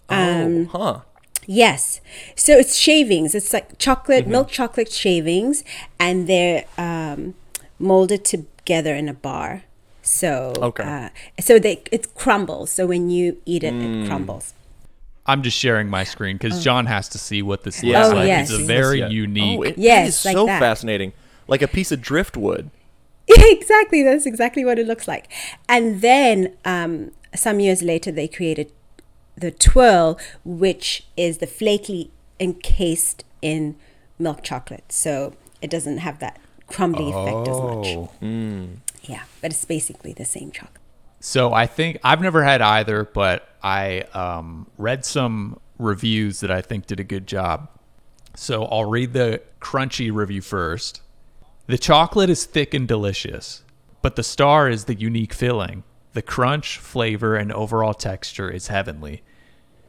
oh, 0.08 0.66
huh. 0.70 1.00
Yes. 1.46 2.00
So 2.34 2.52
it's 2.54 2.76
shavings. 2.76 3.34
It's 3.34 3.52
like 3.52 3.78
chocolate, 3.78 4.26
milk 4.26 4.48
chocolate 4.48 4.90
shavings, 4.90 5.62
and 5.98 6.28
they're 6.28 6.64
um, 6.76 7.34
molded 7.78 8.24
together 8.24 8.94
in 8.94 9.08
a 9.08 9.14
bar. 9.14 9.62
So 10.02 10.52
Okay. 10.58 10.82
uh, 10.84 11.08
so 11.40 11.58
they 11.58 11.82
it 11.92 12.14
crumbles. 12.14 12.70
So 12.70 12.86
when 12.86 13.10
you 13.10 13.38
eat 13.46 13.62
it, 13.64 13.74
it 13.74 14.06
crumbles. 14.08 14.54
I'm 15.26 15.42
just 15.42 15.58
sharing 15.58 15.88
my 15.88 16.04
screen 16.04 16.36
because 16.38 16.62
John 16.62 16.86
has 16.86 17.08
to 17.10 17.18
see 17.18 17.42
what 17.42 17.64
this 17.64 17.82
Yeah. 17.82 17.98
looks 18.02 18.12
Oh, 18.12 18.16
like. 18.16 18.26
yes. 18.28 18.50
It's 18.50 18.60
a 18.60 18.64
very 18.64 19.00
Yeah. 19.00 19.08
unique. 19.08 19.58
Oh, 19.58 19.62
it, 19.62 19.78
Yes, 19.78 20.04
it 20.06 20.08
is 20.08 20.24
like 20.24 20.34
so 20.36 20.46
that. 20.46 20.60
fascinating. 20.60 21.12
Like 21.48 21.62
a 21.62 21.68
piece 21.68 21.90
of 21.92 22.00
driftwood. 22.00 22.70
exactly. 23.28 24.02
That's 24.02 24.26
exactly 24.26 24.64
what 24.64 24.78
it 24.78 24.86
looks 24.86 25.08
like. 25.08 25.28
And 25.68 26.00
then 26.00 26.54
um, 26.64 27.10
some 27.34 27.58
years 27.60 27.82
later, 27.82 28.10
they 28.12 28.28
created 28.28 28.70
the 29.36 29.50
twirl, 29.50 30.18
which 30.44 31.06
is 31.16 31.38
the 31.38 31.46
flaky 31.46 32.10
encased 32.40 33.24
in 33.42 33.74
milk 34.18 34.42
chocolate. 34.42 34.84
So 34.90 35.34
it 35.60 35.70
doesn't 35.70 35.98
have 35.98 36.20
that 36.20 36.38
crumbly 36.68 37.10
effect 37.10 37.48
as 37.48 37.60
much. 37.60 37.86
oh. 38.22 38.68
Yeah, 39.02 39.22
but 39.40 39.50
it's 39.52 39.64
basically 39.64 40.12
the 40.12 40.24
same 40.24 40.50
chocolate. 40.50 40.75
So 41.26 41.52
I 41.52 41.66
think 41.66 41.98
I've 42.04 42.20
never 42.20 42.44
had 42.44 42.62
either, 42.62 43.02
but 43.02 43.48
I 43.60 44.02
um, 44.14 44.68
read 44.78 45.04
some 45.04 45.58
reviews 45.76 46.38
that 46.38 46.52
I 46.52 46.60
think 46.60 46.86
did 46.86 47.00
a 47.00 47.04
good 47.04 47.26
job. 47.26 47.68
So 48.36 48.64
I'll 48.66 48.84
read 48.84 49.12
the 49.12 49.42
crunchy 49.60 50.14
review 50.14 50.40
first. 50.40 51.02
The 51.66 51.78
chocolate 51.78 52.30
is 52.30 52.44
thick 52.44 52.74
and 52.74 52.86
delicious, 52.86 53.64
but 54.02 54.14
the 54.14 54.22
star 54.22 54.68
is 54.68 54.84
the 54.84 54.94
unique 54.94 55.34
filling. 55.34 55.82
The 56.12 56.22
crunch, 56.22 56.78
flavor, 56.78 57.34
and 57.34 57.52
overall 57.52 57.92
texture 57.92 58.48
is 58.48 58.68
heavenly. 58.68 59.24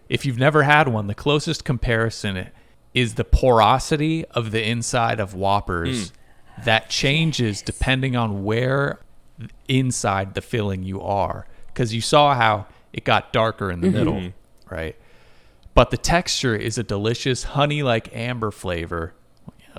If 0.10 0.26
you've 0.26 0.40
never 0.40 0.64
had 0.64 0.88
one, 0.88 1.06
the 1.06 1.14
closest 1.14 1.64
comparison 1.64 2.50
is 2.96 3.14
the 3.14 3.24
porosity 3.24 4.26
of 4.32 4.50
the 4.50 4.68
inside 4.68 5.20
of 5.20 5.36
Whoppers 5.36 6.12
that 6.66 6.90
changes 6.90 7.62
depending 7.62 8.16
on 8.16 8.44
where 8.44 9.02
inside 9.68 10.34
the 10.34 10.42
filling 10.42 10.84
you 10.84 11.02
are. 11.02 11.48
Because 11.68 11.94
you 11.94 12.02
saw 12.02 12.34
how 12.34 12.66
it 12.94 13.04
got 13.04 13.32
darker 13.32 13.72
in 13.72 13.82
the 13.82 13.90
middle, 13.92 14.32
right? 14.70 14.96
But 15.74 15.92
the 15.92 15.98
texture 15.98 16.56
is 16.56 16.78
a 16.80 16.84
delicious 16.84 17.44
honey 17.44 17.84
like 17.84 18.16
amber 18.16 18.50
flavor. 18.52 19.14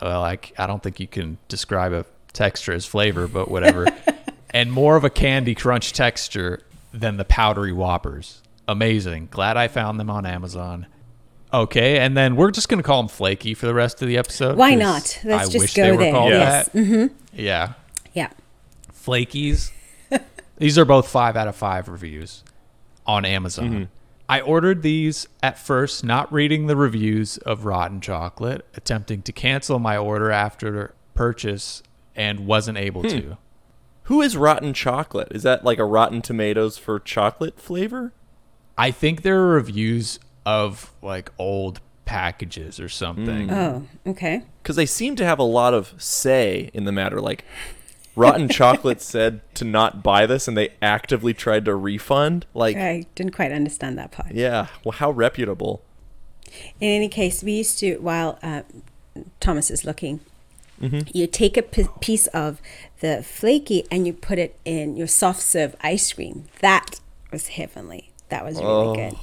Well, 0.00 0.20
like 0.20 0.52
I 0.58 0.66
don't 0.66 0.82
think 0.82 1.00
you 1.00 1.08
can 1.08 1.38
describe 1.48 1.92
a 1.92 2.06
texture 2.32 2.72
as 2.72 2.86
flavor, 2.86 3.26
but 3.26 3.50
whatever. 3.50 3.88
and 4.50 4.70
more 4.70 4.94
of 4.96 5.02
a 5.02 5.10
candy 5.10 5.56
crunch 5.56 5.92
texture 5.92 6.62
than 6.92 7.16
the 7.16 7.24
powdery 7.24 7.72
whoppers. 7.72 8.42
Amazing. 8.68 9.28
Glad 9.30 9.56
I 9.56 9.66
found 9.66 9.98
them 9.98 10.10
on 10.10 10.24
Amazon. 10.24 10.86
Okay, 11.52 11.98
and 11.98 12.16
then 12.16 12.36
we're 12.36 12.50
just 12.50 12.68
gonna 12.68 12.82
call 12.82 13.02
them 13.02 13.08
flaky 13.08 13.54
for 13.54 13.66
the 13.66 13.74
rest 13.74 14.02
of 14.02 14.08
the 14.08 14.18
episode. 14.18 14.56
Why 14.56 14.74
not? 14.74 15.18
Let's 15.24 15.48
I 15.48 15.50
just 15.50 15.74
go 15.74 15.96
there. 15.96 16.12
Yes. 16.12 16.68
Mm-hmm. 16.68 17.06
Yeah, 17.32 17.72
Yeah. 18.12 18.30
Flakies. 19.08 19.72
these 20.56 20.78
are 20.78 20.84
both 20.84 21.08
five 21.08 21.36
out 21.36 21.48
of 21.48 21.56
five 21.56 21.88
reviews 21.88 22.44
on 23.06 23.24
Amazon. 23.24 23.70
Mm-hmm. 23.70 23.84
I 24.28 24.40
ordered 24.42 24.82
these 24.82 25.26
at 25.42 25.58
first, 25.58 26.04
not 26.04 26.30
reading 26.30 26.66
the 26.66 26.76
reviews 26.76 27.38
of 27.38 27.64
Rotten 27.64 28.00
Chocolate, 28.00 28.66
attempting 28.74 29.22
to 29.22 29.32
cancel 29.32 29.78
my 29.78 29.96
order 29.96 30.30
after 30.30 30.94
purchase 31.14 31.82
and 32.14 32.46
wasn't 32.46 32.76
able 32.76 33.02
hmm. 33.02 33.08
to. 33.08 33.38
Who 34.04 34.20
is 34.20 34.36
Rotten 34.36 34.74
Chocolate? 34.74 35.28
Is 35.30 35.44
that 35.44 35.64
like 35.64 35.78
a 35.78 35.84
Rotten 35.84 36.20
Tomatoes 36.20 36.76
for 36.76 37.00
chocolate 37.00 37.58
flavor? 37.58 38.12
I 38.76 38.90
think 38.90 39.22
there 39.22 39.40
are 39.40 39.48
reviews 39.48 40.20
of 40.44 40.92
like 41.00 41.30
old 41.38 41.80
packages 42.04 42.78
or 42.78 42.88
something. 42.88 43.48
Hmm. 43.48 43.54
Oh, 43.54 43.86
okay. 44.08 44.42
Because 44.62 44.76
they 44.76 44.86
seem 44.86 45.16
to 45.16 45.24
have 45.24 45.38
a 45.38 45.44
lot 45.44 45.72
of 45.72 45.94
say 45.96 46.70
in 46.74 46.84
the 46.84 46.92
matter. 46.92 47.20
Like, 47.20 47.44
Rotten 48.18 48.48
Chocolate 48.48 49.00
said 49.00 49.40
to 49.54 49.64
not 49.64 50.02
buy 50.02 50.26
this, 50.26 50.48
and 50.48 50.56
they 50.56 50.70
actively 50.82 51.32
tried 51.34 51.64
to 51.66 51.74
refund. 51.74 52.46
Like, 52.54 52.76
I 52.76 53.06
didn't 53.14 53.32
quite 53.34 53.52
understand 53.52 53.98
that 53.98 54.10
part. 54.10 54.32
yeah, 54.32 54.66
well, 54.84 54.92
how 54.92 55.10
reputable. 55.10 55.82
In 56.80 56.88
any 56.88 57.08
case, 57.08 57.42
we 57.42 57.52
used 57.52 57.78
to, 57.80 57.96
while 57.98 58.38
uh, 58.42 58.62
Thomas 59.40 59.70
is 59.70 59.84
looking, 59.84 60.20
you 61.12 61.26
take 61.26 61.56
a 61.56 61.62
p- 61.62 61.88
piece 62.00 62.28
of 62.28 62.62
the 63.00 63.22
flaky 63.24 63.84
and 63.90 64.06
you 64.06 64.12
put 64.12 64.38
it 64.38 64.58
in 64.64 64.96
your 64.96 65.08
soft 65.08 65.42
serve 65.42 65.74
ice 65.80 66.12
cream. 66.12 66.44
That 66.60 67.00
was 67.32 67.48
heavenly. 67.48 68.12
That 68.28 68.44
was 68.44 68.58
really 68.60 68.96
good. 68.96 69.18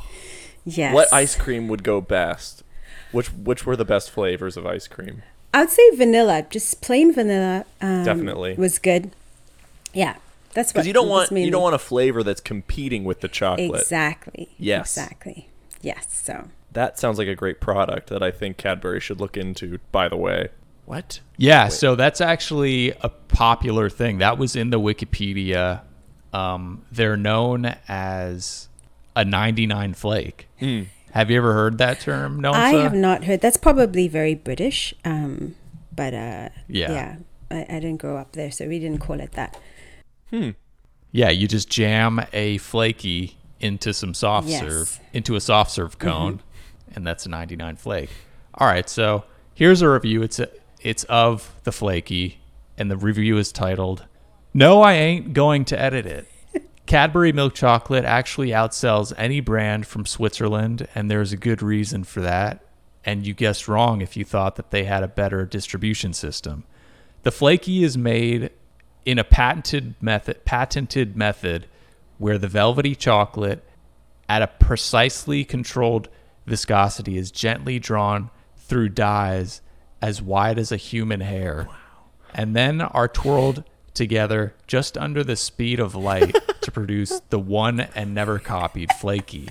Yes. 0.66 0.94
What 0.94 1.14
ice 1.14 1.36
cream 1.36 1.68
would 1.70 1.84
go 1.84 2.02
best? 2.02 2.64
Which 3.12 3.28
which 3.32 3.66
were 3.66 3.76
the 3.78 3.86
best 3.86 4.12
flavors 4.12 4.58
of 4.58 4.66
ice 4.66 4.88
cream? 4.88 5.24
I 5.56 5.62
would 5.62 5.70
say 5.70 5.90
vanilla, 5.96 6.46
just 6.50 6.82
plain 6.82 7.14
vanilla. 7.14 7.64
Um, 7.80 8.04
Definitely. 8.04 8.56
was 8.56 8.78
good. 8.78 9.12
Yeah, 9.94 10.18
that's 10.54 10.72
what. 10.72 10.74
Because 10.74 10.88
you 10.88 10.92
don't 10.92 11.08
that's 11.08 11.32
want 11.32 11.42
you 11.42 11.50
don't 11.50 11.62
want 11.64 11.76
a 11.76 11.80
flavor 11.80 12.24
that's 12.24 12.42
competing 12.42 13.06
with 13.06 13.22
the 13.22 13.30
chocolate. 13.30 13.82
exactly. 13.82 14.50
Yes. 14.58 14.98
Exactly. 14.98 15.48
Yes. 15.82 16.08
So 16.10 16.50
That 16.74 17.00
sounds 17.00 17.18
like 17.18 17.30
a 17.30 17.36
great 17.36 17.62
product 17.62 18.10
that 18.10 18.22
I 18.22 18.32
think 18.32 18.58
Cadbury 18.58 19.00
should 19.00 19.22
look 19.22 19.38
into. 19.38 19.80
By 19.94 20.10
the 20.10 20.18
way, 20.18 20.50
what? 20.86 21.22
Yeah, 21.38 21.70
so 21.70 21.96
that's 21.96 22.20
actually 22.20 22.92
a 23.00 23.08
popular 23.08 23.90
thing. 23.90 24.18
That 24.18 24.38
was 24.38 24.58
in 24.58 24.72
the 24.72 24.80
Wikipedia. 24.80 25.84
Um, 26.34 26.84
they're 26.92 27.16
known 27.16 27.78
as 27.88 28.68
a 29.16 29.24
99 29.24 29.94
flake. 29.94 30.50
Have 31.16 31.32
you 31.32 31.38
ever 31.38 31.54
heard 31.54 31.78
that 31.78 32.02
term, 32.02 32.42
No, 32.42 32.52
I 32.52 32.72
have 32.74 32.94
not 32.94 33.24
heard. 33.24 33.40
That's 33.40 33.56
probably 33.56 34.10
very 34.10 34.36
British. 34.36 34.94
Um, 35.06 35.56
but 35.96 36.14
uh, 36.14 36.50
Yeah. 36.68 36.92
yeah, 36.92 37.16
I, 37.50 37.62
I 37.70 37.80
didn't 37.80 37.98
grow 37.98 38.18
up 38.18 38.34
there, 38.34 38.52
so 38.52 38.68
we 38.68 38.80
didn't 38.80 39.00
call 39.00 39.22
it 39.22 39.32
that. 39.32 39.58
Hmm. 40.30 40.50
Yeah, 41.12 41.30
you 41.30 41.48
just 41.48 41.70
jam 41.70 42.20
a 42.34 42.58
flaky 42.58 43.38
into 43.62 43.94
some 43.94 44.14
soft 44.14 44.48
Yes. 44.50 44.62
Mm-hmm. 44.62 44.70
serve, 44.70 45.00
into 45.14 45.36
a 45.38 45.40
soft 45.42 45.72
serve 45.72 45.98
cone, 46.00 46.42
and 46.94 47.08
that's 47.08 47.26
a 47.26 47.30
99 47.30 47.78
flake. 47.78 48.10
All 48.56 48.68
right, 48.68 48.90
so 48.90 49.24
here's 49.54 49.82
a 49.82 49.90
review. 49.90 50.22
It's 50.22 50.40
a, 50.40 50.50
it's 50.82 51.06
of 51.06 51.56
the 51.64 51.72
flaky, 51.72 52.40
and 52.78 52.92
the 52.92 52.98
review 52.98 53.38
is 53.38 53.54
titled 53.54 54.04
"No, 54.54 54.82
I 54.82 54.94
ain't 54.94 55.32
going 55.32 55.64
to 55.66 55.80
edit 55.80 56.06
it." 56.06 56.28
Cadbury 56.86 57.32
milk 57.32 57.56
chocolate 57.56 58.06
actually 58.06 58.50
outsells 58.50 59.12
any 59.18 59.40
brand 59.40 59.88
from 59.88 60.06
Switzerland, 60.06 60.88
and 60.94 61.10
there's 61.10 61.34
a 61.34 61.38
good 61.38 61.62
reason 61.62 62.04
for 62.04 62.22
that. 62.22 62.64
And 63.04 63.26
you 63.26 63.34
guessed 63.34 63.68
wrong 63.68 64.02
if 64.02 64.16
you 64.16 64.24
thought 64.24 64.56
that 64.56 64.72
they 64.72 64.84
had 64.84 65.04
a 65.04 65.08
better 65.08 65.46
distribution 65.46 66.14
system. 66.14 66.64
The 67.24 67.32
flaky 67.32 67.84
is 67.84 67.98
made 67.98 68.52
in 69.04 69.20
a 69.20 69.24
patented 69.24 69.96
method 70.02 70.44
patented 70.46 71.16
method 71.16 71.68
where 72.18 72.38
the 72.38 72.48
velvety 72.48 72.96
chocolate 72.96 73.64
at 74.28 74.42
a 74.42 74.48
precisely 74.48 75.44
controlled 75.44 76.10
viscosity 76.46 77.18
is 77.18 77.32
gently 77.32 77.78
drawn 77.78 78.30
through 78.58 78.90
dies 78.90 79.62
as 80.02 80.22
wide 80.22 80.58
as 80.58 80.72
a 80.72 80.78
human 80.78 81.22
hair 81.22 81.68
and 82.34 82.56
then 82.56 82.82
are 82.82 83.08
twirled 83.08 83.64
together 83.94 84.56
just 84.68 84.98
under 84.98 85.24
the 85.24 85.36
speed 85.36 85.80
of 85.80 85.96
light 85.96 86.36
to 86.66 86.72
produce 86.72 87.22
the 87.30 87.40
one 87.40 87.80
and 87.80 88.14
never 88.14 88.40
copied 88.40 88.92
flaky 88.94 89.50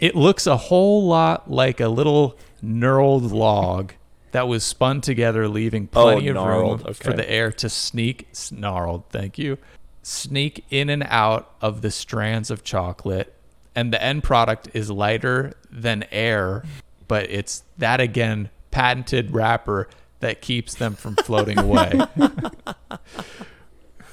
it 0.00 0.16
looks 0.16 0.46
a 0.46 0.56
whole 0.56 1.06
lot 1.06 1.50
like 1.50 1.78
a 1.78 1.88
little 1.88 2.36
knurled 2.64 3.30
log 3.30 3.92
that 4.32 4.48
was 4.48 4.64
spun 4.64 5.00
together, 5.00 5.48
leaving 5.48 5.88
oh, 5.94 6.02
plenty 6.02 6.28
of 6.28 6.34
gnarled, 6.34 6.84
room 6.84 6.94
for 6.94 7.12
the 7.12 7.28
air 7.28 7.52
to 7.52 7.68
sneak, 7.68 8.28
snarled, 8.32 9.04
thank 9.10 9.38
you, 9.38 9.58
sneak 10.02 10.64
in 10.70 10.88
and 10.88 11.04
out 11.08 11.52
of 11.60 11.82
the 11.82 11.90
strands 11.90 12.50
of 12.50 12.64
chocolate. 12.64 13.34
And 13.74 13.92
the 13.92 14.02
end 14.02 14.24
product 14.24 14.68
is 14.72 14.90
lighter 14.90 15.52
than 15.70 16.04
air, 16.10 16.64
but 17.06 17.30
it's 17.30 17.62
that 17.78 18.00
again, 18.00 18.50
patented 18.70 19.32
wrapper 19.32 19.88
that 20.20 20.40
keeps 20.40 20.74
them 20.74 20.94
from 20.94 21.16
floating 21.16 21.58
away. 21.58 22.00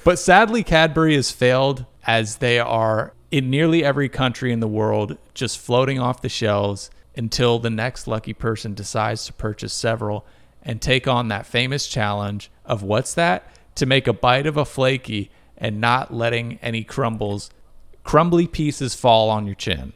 But 0.04 0.18
sadly, 0.18 0.62
Cadbury 0.62 1.14
has 1.16 1.30
failed 1.30 1.84
as 2.06 2.36
they 2.36 2.58
are 2.58 3.12
in 3.30 3.50
nearly 3.50 3.84
every 3.84 4.08
country 4.08 4.52
in 4.52 4.60
the 4.60 4.68
world 4.68 5.18
just 5.34 5.58
floating 5.58 5.98
off 5.98 6.22
the 6.22 6.28
shelves 6.28 6.90
until 7.16 7.58
the 7.58 7.70
next 7.70 8.06
lucky 8.06 8.32
person 8.32 8.74
decides 8.74 9.26
to 9.26 9.32
purchase 9.32 9.74
several 9.74 10.24
and 10.62 10.80
take 10.80 11.06
on 11.06 11.28
that 11.28 11.46
famous 11.46 11.86
challenge 11.86 12.50
of 12.64 12.82
what's 12.82 13.14
that? 13.14 13.50
To 13.76 13.86
make 13.86 14.06
a 14.06 14.12
bite 14.12 14.46
of 14.46 14.56
a 14.56 14.64
flaky 14.64 15.30
and 15.56 15.80
not 15.80 16.12
letting 16.12 16.58
any 16.62 16.84
crumbles, 16.84 17.50
crumbly 18.04 18.46
pieces 18.46 18.94
fall 18.94 19.30
on 19.30 19.46
your 19.46 19.54
chin. 19.54 19.92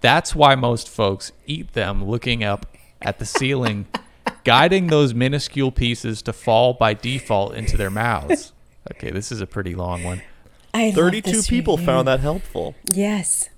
That's 0.00 0.34
why 0.34 0.54
most 0.54 0.88
folks 0.88 1.32
eat 1.46 1.72
them 1.72 2.04
looking 2.04 2.44
up 2.44 2.66
at 3.02 3.18
the 3.18 3.26
ceiling, 3.26 3.86
guiding 4.44 4.88
those 4.88 5.14
minuscule 5.14 5.72
pieces 5.72 6.22
to 6.22 6.32
fall 6.32 6.74
by 6.74 6.94
default 6.94 7.54
into 7.54 7.76
their 7.76 7.90
mouths. 7.90 8.52
Okay, 8.92 9.10
this 9.10 9.32
is 9.32 9.40
a 9.40 9.46
pretty 9.46 9.74
long 9.74 10.02
one. 10.04 10.22
I 10.72 10.90
Thirty-two 10.92 11.42
people 11.42 11.76
review. 11.76 11.86
found 11.86 12.08
that 12.08 12.20
helpful. 12.20 12.74
Yes. 12.92 13.48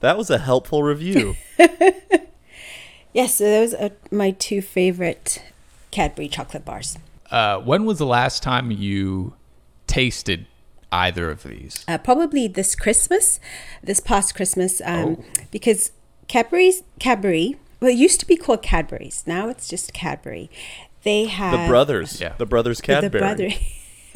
That 0.00 0.16
was 0.18 0.30
a 0.30 0.38
helpful 0.38 0.82
review. 0.82 1.36
Yes. 3.12 3.36
So 3.36 3.44
those 3.44 3.72
are 3.72 3.92
my 4.10 4.32
two 4.32 4.60
favorite 4.60 5.42
Cadbury 5.90 6.28
chocolate 6.28 6.66
bars. 6.66 6.98
Uh, 7.30 7.58
when 7.60 7.86
was 7.86 7.98
the 7.98 8.04
last 8.04 8.42
time 8.42 8.70
you 8.70 9.32
tasted 9.86 10.44
either 10.92 11.30
of 11.30 11.42
these? 11.42 11.82
Uh, 11.88 11.96
probably 11.96 12.46
this 12.46 12.74
Christmas, 12.74 13.40
this 13.82 14.00
past 14.00 14.34
Christmas, 14.34 14.82
um, 14.84 15.16
Oh. 15.18 15.24
because 15.50 15.92
Cadbury's 16.28 16.82
Cadbury. 16.98 17.56
Well, 17.80 17.90
it 17.90 17.96
used 17.96 18.20
to 18.20 18.26
be 18.26 18.36
called 18.36 18.60
Cadbury's. 18.62 19.24
Now 19.26 19.48
it's 19.48 19.66
just 19.66 19.94
Cadbury. 19.94 20.50
They 21.02 21.24
have 21.24 21.58
the 21.58 21.66
brothers, 21.68 22.20
Yeah. 22.20 22.34
the 22.36 22.44
brothers 22.44 22.78
the 22.78 22.82
Cadbury. 22.82 23.18
brother. 23.20 23.48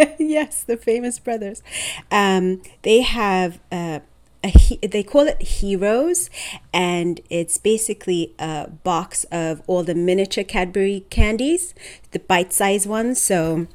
yes, 0.19 0.63
the 0.63 0.77
famous 0.77 1.19
brothers. 1.19 1.63
Um, 2.11 2.63
they 2.83 3.03
have 3.03 3.61
uh, 3.73 4.01
a 4.43 4.49
he- 4.49 4.79
they 4.87 5.03
call 5.03 5.27
it 5.27 5.41
Heroes, 5.43 6.31
and 6.73 7.21
it's 7.31 7.59
basically 7.59 8.35
a 8.39 8.69
box 8.69 9.25
of 9.31 9.63
all 9.67 9.83
the 9.83 9.95
miniature 9.95 10.45
Cadbury 10.45 11.05
candies, 11.11 11.75
the 12.13 12.19
bite-sized 12.19 12.89
ones. 12.89 13.21
So 13.21 13.67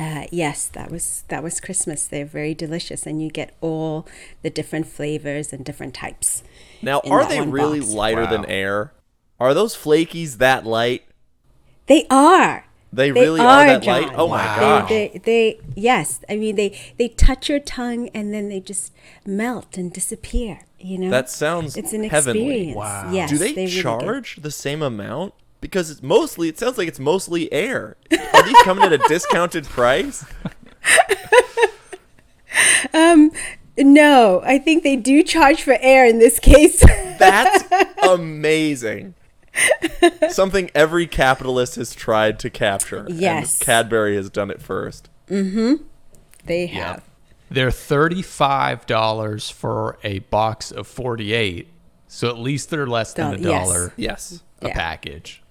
Uh, 0.00 0.26
yes, 0.30 0.68
that 0.68 0.92
was 0.92 1.24
that 1.26 1.42
was 1.42 1.58
Christmas. 1.60 2.06
They're 2.06 2.24
very 2.24 2.54
delicious, 2.54 3.04
and 3.04 3.20
you 3.20 3.30
get 3.30 3.50
all 3.60 4.06
the 4.42 4.50
different 4.50 4.86
flavors 4.86 5.52
and 5.52 5.64
different 5.64 5.92
types. 5.92 6.44
Now, 6.82 7.00
are 7.10 7.26
they 7.26 7.40
really 7.40 7.80
box. 7.80 7.92
lighter 7.92 8.24
than 8.24 8.44
air? 8.46 8.92
Are 9.40 9.54
those 9.54 9.74
flakies 9.76 10.38
that 10.38 10.64
light? 10.64 11.02
They 11.86 12.06
are. 12.10 12.67
They, 12.92 13.10
They 13.10 13.20
really 13.20 13.40
are, 13.40 13.46
are, 13.46 13.66
that 13.66 13.84
light? 13.84 14.06
John. 14.06 14.14
Oh 14.16 14.28
my 14.28 14.36
Wow. 14.44 14.80
gosh. 14.80 14.88
They, 14.88 15.08
they, 15.08 15.18
they, 15.24 15.60
yes. 15.74 16.20
I 16.28 16.36
mean, 16.36 16.56
they, 16.56 16.78
they 16.96 17.08
touch 17.08 17.48
your 17.48 17.60
tongue 17.60 18.08
and 18.14 18.32
then 18.32 18.48
they 18.48 18.60
just 18.60 18.92
melt 19.26 19.76
and 19.76 19.92
disappear. 19.92 20.60
You 20.78 20.98
know, 20.98 21.10
That 21.10 21.28
sounds 21.28 21.76
it's 21.76 21.92
an 21.92 22.04
heavenly. 22.04 22.40
experience. 22.46 22.76
Wow. 22.76 23.10
Yes, 23.12 23.30
Do 23.30 23.38
they, 23.38 23.52
really 23.52 23.66
do. 23.66 23.82
charge 23.82 24.36
the 24.40 24.50
same 24.50 24.80
amount? 24.82 25.34
Because 25.60 25.90
it's 25.90 26.02
mostly, 26.02 26.48
it 26.48 26.58
sounds 26.58 26.78
like 26.78 26.88
it's 26.88 27.00
mostly 27.00 27.52
air. 27.52 27.96
Are 28.32 28.42
these 28.46 28.62
coming 28.62 28.84
at 28.84 28.92
a 28.92 28.98
discounted 29.08 29.64
price? 29.64 30.24
um, 32.94 33.30
No, 33.76 34.40
I 34.44 34.58
think 34.58 34.82
they 34.82 34.96
do 34.96 35.22
charge 35.22 35.62
for 35.62 35.76
air 35.80 36.06
in 36.06 36.18
this 36.20 36.38
case. 36.38 36.80
That's 37.18 37.64
amazing. 38.02 39.14
Something 40.30 40.70
every 40.74 41.06
capitalist 41.06 41.76
has 41.76 41.94
tried 41.94 42.38
to 42.40 42.50
capture. 42.50 43.06
and 43.06 43.20
Yes. 43.20 43.58
Cadbury 43.58 44.16
has 44.16 44.30
done 44.30 44.50
it 44.50 44.60
first. 44.62 45.08
Mm-hmm. 45.28 45.82
they 46.44 46.66
have. 46.66 47.02
They're 47.50 47.68
$35 47.70 49.52
for 49.52 49.98
a 50.02 50.18
box 50.20 50.70
of 50.70 50.86
48. 50.86 51.68
So 52.06 52.28
at 52.28 52.38
least 52.38 52.70
they're 52.70 52.86
less 52.86 53.12
than 53.14 53.34
a 53.34 53.38
yes. 53.38 53.66
dollar 53.68 53.92
Yes. 53.96 54.42
a 54.62 54.68
Yeah. 54.68 54.74
package. 54.74 55.42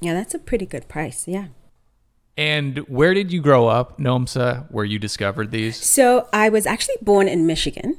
Yeah, 0.00 0.14
that's 0.14 0.34
a 0.34 0.38
pretty 0.38 0.66
good 0.66 0.88
price. 0.88 1.26
Yeah. 1.28 1.46
And 2.36 2.78
where 2.88 3.12
did 3.14 3.30
you 3.30 3.40
grow 3.42 3.68
up, 3.68 3.98
Nomsa, 3.98 4.64
where 4.70 4.84
you 4.86 4.98
discovered 4.98 5.50
these? 5.50 5.76
So 5.76 6.28
I 6.32 6.48
was 6.48 6.64
actually 6.66 6.96
born 7.02 7.28
in 7.28 7.46
Michigan, 7.46 7.98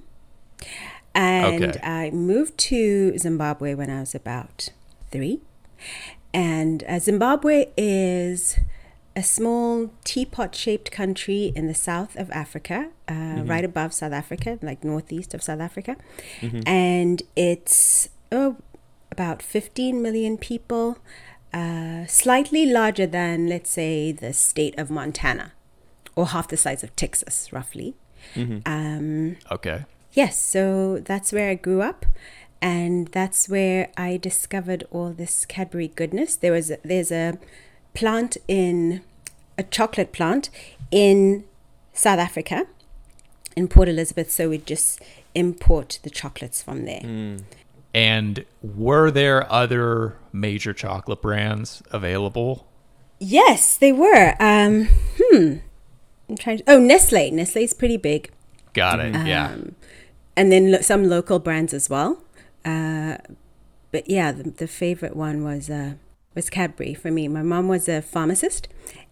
and 1.14 1.64
Okay. 1.64 1.80
I 1.84 2.10
moved 2.10 2.58
to 2.70 3.16
Zimbabwe 3.20 3.76
when 3.76 3.92
I 3.92 4.00
was 4.00 4.16
about 4.16 4.70
three. 5.14 5.36
And 6.34 6.84
uh, 6.90 7.00
Zimbabwe 7.00 7.58
is 7.78 8.60
a 9.16 9.22
small 9.22 9.92
teapot-shaped 10.04 10.90
country 10.92 11.44
in 11.56 11.68
the 11.68 11.76
south 11.90 12.14
of 12.24 12.28
Africa, 12.32 12.78
uh, 13.08 13.42
right 13.46 13.64
above 13.64 13.94
South 13.94 14.12
Africa, 14.24 14.58
like 14.62 14.84
northeast 14.84 15.34
of 15.36 15.44
South 15.44 15.62
Africa, 15.70 15.96
and 16.66 17.22
it's 17.36 18.10
oh, 18.32 18.58
about 19.12 19.42
15 19.42 20.02
million 20.02 20.38
people. 20.38 20.98
Uh, 21.54 22.08
slightly 22.08 22.66
larger 22.66 23.06
than, 23.06 23.48
let's 23.48 23.70
say, 23.70 24.12
the 24.12 24.34
state 24.34 24.74
of 24.80 24.90
Montana 24.90 25.52
or 26.16 26.26
half 26.34 26.48
the 26.48 26.58
size 26.58 26.82
of 26.84 26.90
Texas, 26.96 27.54
roughly. 27.54 27.94
Um, 28.66 29.36
Okay. 29.52 29.86
yes, 30.14 30.34
so 30.54 30.98
that's 31.10 31.32
where 31.32 31.50
I 31.52 31.56
grew 31.68 31.82
up, 31.84 32.08
and 32.64 33.10
that's 33.10 33.50
where 33.50 33.90
I 33.98 34.16
discovered 34.16 34.86
all 34.90 35.12
this 35.12 35.46
Cadbury 35.46 35.90
goodness. 35.90 36.38
There 36.38 36.54
was 36.54 36.72
a, 36.72 36.78
there's 36.82 37.12
a 37.12 37.38
plant 37.94 38.38
in 38.48 39.02
a 39.58 39.64
chocolate 39.64 40.14
plant 40.14 40.50
in 40.90 41.44
South 41.92 42.20
Africa, 42.20 42.66
in 43.58 43.68
Port 43.68 43.90
Elizabeth. 43.90 44.32
So 44.32 44.48
we 44.50 44.60
just 44.60 45.02
import 45.36 46.00
the 46.04 46.10
chocolates 46.10 46.64
from 46.64 46.86
there. 46.86 47.02
And 47.94 48.46
were 48.62 49.12
there 49.12 49.52
other 49.52 50.16
major 50.32 50.72
chocolate 50.72 51.22
brands 51.22 51.84
available? 51.92 52.66
Yes, 53.20 53.76
they 53.76 53.92
were. 53.92 54.36
Um, 54.40 54.88
hmm. 55.20 55.56
I'm 56.30 56.38
trying. 56.38 56.60
To, 56.60 56.64
oh, 56.68 56.80
Nestle. 56.80 57.30
Nestle's 57.30 57.74
pretty 57.74 57.98
big. 57.98 58.32
Got 58.72 59.02
it. 59.02 59.14
Yeah. 59.28 59.52
Um, 59.52 59.76
and 60.38 60.50
then 60.50 60.72
lo- 60.72 60.82
some 60.82 61.10
local 61.10 61.40
brands 61.40 61.74
as 61.74 61.90
well. 61.90 62.24
Uh, 62.66 63.18
but 63.92 64.10
yeah, 64.10 64.32
the, 64.32 64.44
the 64.50 64.68
favorite 64.68 65.16
one 65.16 65.44
was 65.44 65.70
uh, 65.70 65.94
was 66.36 66.50
Cadbury 66.50 66.94
for 66.94 67.12
me. 67.12 67.28
My 67.28 67.42
mom 67.44 67.68
was 67.68 67.88
a 67.88 68.02
pharmacist, 68.02 68.68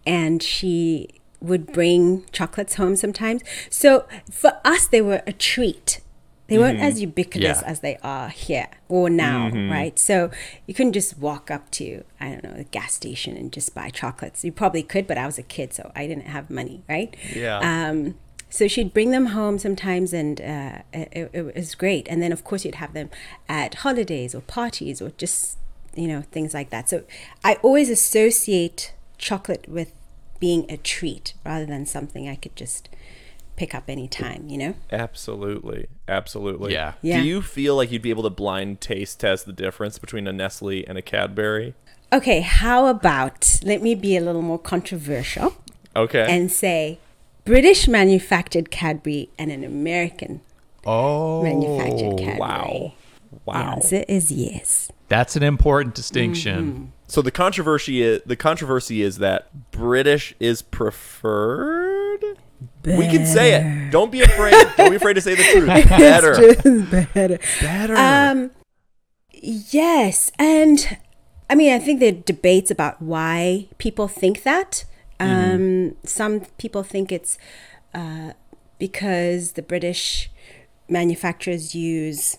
and 0.06 0.42
she 0.42 1.08
would 1.40 1.72
bring 1.74 2.26
chocolates 2.32 2.76
home 2.76 2.96
sometimes. 2.96 3.44
So 3.70 4.06
for 4.32 4.60
us, 4.64 4.88
they 4.88 5.02
were 5.02 5.22
a 5.28 5.34
treat. 5.34 6.02
They 6.48 6.58
weren't 6.58 6.82
as 6.82 7.00
ubiquitous 7.00 7.62
Yeah. 7.62 7.68
as 7.70 7.80
they 7.80 7.98
are 8.04 8.28
here 8.28 8.68
or 8.90 9.10
now, 9.10 9.50
right? 9.70 9.98
So 9.98 10.30
you 10.68 10.74
couldn't 10.74 10.92
just 10.92 11.18
walk 11.18 11.50
up 11.50 11.72
to 11.72 12.04
I 12.20 12.28
don't 12.30 12.44
know 12.44 12.56
a 12.58 12.66
gas 12.66 12.94
station 12.94 13.38
and 13.38 13.54
just 13.54 13.74
buy 13.74 13.90
chocolates. 13.90 14.44
You 14.44 14.52
probably 14.52 14.84
could, 14.84 15.08
but 15.08 15.18
I 15.18 15.26
was 15.26 15.38
a 15.38 15.44
kid, 15.44 15.74
so 15.74 15.94
I 15.96 16.08
didn't 16.08 16.26
have 16.28 16.50
money, 16.50 16.84
right? 16.90 17.16
Yeah. 17.34 17.60
Um, 17.60 18.16
so 18.52 18.68
she'd 18.68 18.94
bring 18.94 19.12
them 19.12 19.28
home 19.28 19.58
sometimes, 19.58 20.14
and 20.14 20.40
uh, 20.42 20.80
it, 20.94 21.32
it 21.34 21.56
was 21.56 21.74
great. 21.74 22.06
And 22.10 22.22
then, 22.22 22.32
of 22.32 22.44
course, 22.44 22.66
you'd 22.66 22.76
have 22.76 22.94
them 22.94 23.10
at 23.50 23.76
holidays 23.76 24.36
or 24.36 24.42
parties 24.42 25.02
or 25.02 25.12
just 25.18 25.58
you 25.96 26.08
know 26.08 26.22
things 26.32 26.54
like 26.54 26.70
that. 26.70 26.90
So 26.90 27.04
I 27.44 27.56
always 27.64 27.90
associate 27.90 28.94
chocolate 29.18 29.68
with 29.68 29.94
being 30.40 30.66
a 30.70 30.78
treat 30.78 31.34
rather 31.46 31.66
than 31.66 31.86
something 31.86 32.28
I 32.28 32.36
could 32.36 32.56
just 32.56 32.90
pick 33.56 33.74
up 33.74 33.86
anytime. 33.88 34.50
You 34.50 34.58
know? 34.58 34.76
Absolutely. 34.92 35.88
Absolutely. 36.08 36.74
Yeah. 36.74 36.94
Yeah. 37.02 37.22
Do 37.22 37.28
you 37.28 37.42
feel 37.42 37.76
like 37.76 37.92
you'd 37.92 38.02
be 38.02 38.10
able 38.10 38.24
to 38.24 38.30
blind 38.30 38.82
taste 38.82 39.20
test 39.20 39.46
the 39.46 39.54
difference 39.54 39.98
between 39.98 40.28
a 40.28 40.34
Nestle 40.34 40.86
and 40.88 40.98
a 40.98 41.02
Cadbury? 41.02 41.74
Okay, 42.14 42.42
how 42.42 42.88
about 42.88 43.60
let 43.64 43.82
me 43.82 43.96
be 43.96 44.18
a 44.18 44.22
little 44.22 44.42
more 44.42 44.60
controversial 44.60 45.56
Okay. 45.96 46.26
and 46.30 46.52
say 46.52 47.00
British 47.46 47.88
manufactured 47.88 48.72
Cadbury 48.72 49.30
and 49.38 49.52
an 49.52 49.64
American 49.64 50.42
Oh, 50.86 51.44
manufactured 51.44 52.18
Cadbury. 52.18 52.38
wow. 52.40 52.94
The 53.32 53.38
Wow. 53.46 53.74
answer 53.76 54.04
is 54.08 54.32
yes. 54.32 54.92
That's 55.08 55.36
an 55.36 55.44
important 55.44 55.96
distinction. 55.96 56.92
So 57.08 57.22
the 57.22 57.32
controversy 57.32 58.02
is 58.02 58.22
the 58.26 58.36
controversy 58.36 59.02
is 59.02 59.18
that 59.18 59.72
British 59.72 60.34
is 60.40 60.62
preferred. 60.62 62.20
We 62.86 63.08
can 63.08 63.26
say 63.26 63.54
it. 63.56 63.92
Don't 63.92 64.12
be 64.12 64.22
afraid. 64.22 64.54
Don't 64.78 64.92
be 64.92 64.96
afraid 64.96 65.14
to 65.16 65.22
say 65.22 65.36
the 65.36 65.44
truth. 65.44 65.68
Better. 65.90 67.06
better. 67.14 67.40
Better. 67.60 67.96
Um, 67.98 68.52
yes, 69.34 70.32
and 70.40 70.98
I 71.50 71.56
mean, 71.56 71.74
I 71.74 71.80
think 71.80 72.00
there 72.00 72.10
are 72.10 72.12
debates 72.16 72.72
about 72.72 73.02
why 73.02 73.68
people 73.78 74.08
think 74.08 74.44
that. 74.44 74.86
Um, 75.22 75.96
Some 76.04 76.42
people 76.58 76.84
think 76.84 77.12
it's 77.12 77.38
uh, 77.94 78.32
because 78.80 79.54
the 79.54 79.62
British 79.62 80.30
manufacturers 80.90 81.76
use 81.76 82.38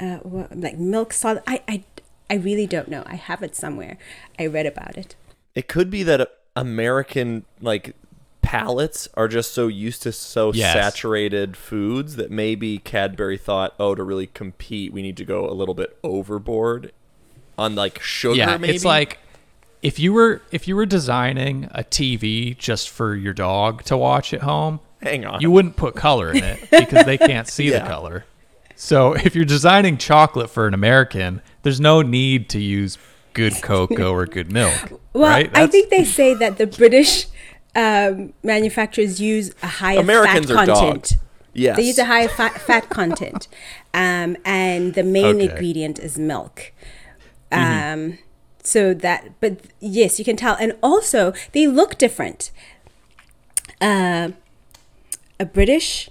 uh, 0.00 0.18
wha- 0.22 0.48
like 0.54 0.78
milk 0.78 1.12
solid. 1.12 1.42
I, 1.46 1.62
I, 1.68 1.84
I 2.28 2.34
really 2.34 2.66
don't 2.66 2.88
know. 2.88 3.02
I 3.06 3.14
have 3.16 3.42
it 3.42 3.54
somewhere. 3.54 3.96
I 4.38 4.46
read 4.46 4.66
about 4.66 4.96
it. 4.96 5.14
it 5.54 5.68
could 5.68 5.90
be 5.90 6.02
that 6.02 6.28
American 6.56 7.44
like 7.60 7.94
palates 8.42 9.08
are 9.14 9.26
just 9.28 9.52
so 9.52 9.68
used 9.68 10.02
to 10.02 10.12
so 10.12 10.52
Yes. 10.52 10.72
saturated 10.74 11.56
foods 11.56 12.16
that 12.16 12.30
maybe 12.30 12.78
Cadbury 12.78 13.38
thought, 13.38 13.74
oh, 13.78 13.94
to 13.94 14.02
really 14.02 14.26
compete, 14.26 14.92
we 14.92 15.00
need 15.02 15.16
to 15.16 15.24
go 15.24 15.48
a 15.48 15.52
little 15.54 15.74
bit 15.74 15.96
overboard 16.02 16.92
on 17.56 17.74
like 17.74 18.00
sugar. 18.02 18.36
yeah, 18.36 18.56
maybe 18.56 18.74
it's 18.74 18.84
like 18.84 19.18
if 19.84 19.98
you 20.00 20.12
were 20.12 20.42
if 20.50 20.66
you 20.66 20.74
were 20.74 20.86
designing 20.86 21.68
a 21.72 21.84
TV 21.84 22.56
just 22.58 22.88
for 22.90 23.14
your 23.14 23.34
dog 23.34 23.84
to 23.84 23.96
watch 23.96 24.34
at 24.34 24.40
home, 24.42 24.80
hang 25.00 25.24
on. 25.24 25.40
you 25.40 25.50
wouldn't 25.50 25.76
put 25.76 25.94
color 25.94 26.32
in 26.32 26.42
it 26.42 26.68
because 26.70 27.04
they 27.04 27.18
can't 27.18 27.46
see 27.46 27.68
Yeah. 27.70 27.80
the 27.80 27.86
color. 27.88 28.24
So 28.74 29.12
if 29.12 29.36
you're 29.36 29.44
designing 29.44 29.98
chocolate 29.98 30.50
for 30.50 30.66
an 30.66 30.74
American, 30.74 31.40
there's 31.62 31.80
no 31.80 32.02
need 32.02 32.48
to 32.48 32.58
use 32.60 32.98
good 33.34 33.54
cocoa 33.62 34.10
or 34.18 34.26
good 34.26 34.50
milk. 34.50 35.00
Well, 35.12 35.30
right? 35.30 35.50
I 35.56 35.66
think 35.68 35.90
they 35.90 36.02
say 36.04 36.34
that 36.34 36.58
the 36.58 36.66
British 36.66 37.26
um, 37.76 38.32
manufacturers 38.42 39.20
use 39.20 39.52
a 39.62 39.66
higher 39.68 40.00
Americans 40.00 40.46
fat 40.46 40.66
content. 40.66 41.02
dogs. 41.02 41.16
Yes. 41.52 41.76
They 41.76 41.82
use 41.84 41.98
a 41.98 42.04
higher 42.06 42.26
fat, 42.28 42.60
fat 42.60 42.88
content, 42.88 43.46
um, 43.94 44.36
and 44.44 44.94
the 44.94 45.04
main 45.04 45.36
Okay. 45.36 45.50
ingredient 45.50 45.98
is 46.00 46.18
milk. 46.18 46.72
Um, 47.52 48.18
so 48.64 48.92
that, 48.94 49.38
but 49.40 49.60
yes, 49.80 50.18
you 50.18 50.24
can 50.24 50.36
tell, 50.36 50.56
and 50.58 50.74
also 50.82 51.32
they 51.52 51.66
look 51.66 51.96
different. 51.98 52.50
Uh, 53.80 54.30
a 55.38 55.44
British 55.44 56.08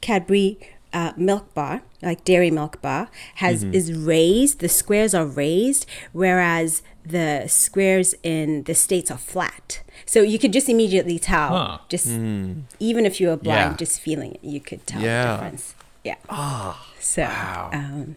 Cadbury 0.00 0.58
uh, 0.92 1.12
milk 1.16 1.52
bar, 1.54 1.82
like 2.02 2.24
dairy 2.24 2.50
milk 2.50 2.80
bar, 2.82 3.08
has 3.36 3.62
is 3.64 3.92
raised. 3.92 4.60
The 4.60 4.68
squares 4.68 5.14
are 5.14 5.26
raised, 5.26 5.86
whereas 6.12 6.82
the 7.04 7.44
squares 7.48 8.14
in 8.22 8.62
the 8.64 8.74
states 8.74 9.10
are 9.10 9.18
flat. 9.18 9.82
So 10.06 10.20
you 10.22 10.38
could 10.38 10.52
just 10.52 10.68
immediately 10.68 11.18
tell. 11.18 11.48
Huh. 11.48 11.78
Just 11.88 12.06
even 12.08 13.06
if 13.06 13.20
you 13.20 13.28
were 13.28 13.36
blind, 13.36 13.72
Yeah. 13.72 13.76
just 13.76 14.00
feeling 14.00 14.32
it, 14.34 14.44
you 14.44 14.60
could 14.60 14.86
tell 14.86 15.00
Yeah. 15.00 15.24
the 15.24 15.32
difference. 15.32 15.74
Yeah. 16.04 16.16
Ah. 16.28 16.86
So. 17.00 17.22
Wow. 17.22 17.70
Um, 17.72 18.16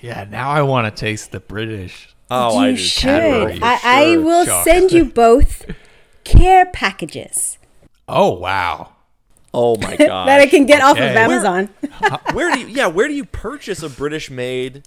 yeah, 0.00 0.24
now 0.24 0.50
I 0.50 0.62
want 0.62 0.84
to 0.94 1.00
taste 1.00 1.30
the 1.30 1.40
British. 1.40 2.11
Oh, 2.32 2.60
you 2.60 2.66
I 2.66 2.70
do 2.72 2.76
should. 2.76 3.02
Cadbury 3.02 3.58
for 3.58 3.64
I, 3.64 3.80
I 3.84 4.16
will 4.18 4.44
Chocolate. 4.46 4.64
send 4.64 4.92
you 4.92 5.04
both 5.24 5.64
care 6.24 6.66
packages. 6.66 7.58
Oh 8.08 8.32
wow. 8.32 8.90
Oh 9.54 9.76
my 9.76 9.96
god. 9.96 10.26
that 10.28 10.40
I 10.40 10.46
can 10.46 10.64
get 10.66 10.82
off 10.82 10.96
of 10.96 11.02
Amazon. 11.02 11.68
where 12.32 12.52
do 12.54 12.60
you 12.60 12.66
yeah, 12.68 12.86
where 12.86 13.06
do 13.08 13.14
you 13.14 13.24
purchase 13.24 13.82
a 13.82 13.88
British 13.90 14.30
made 14.30 14.82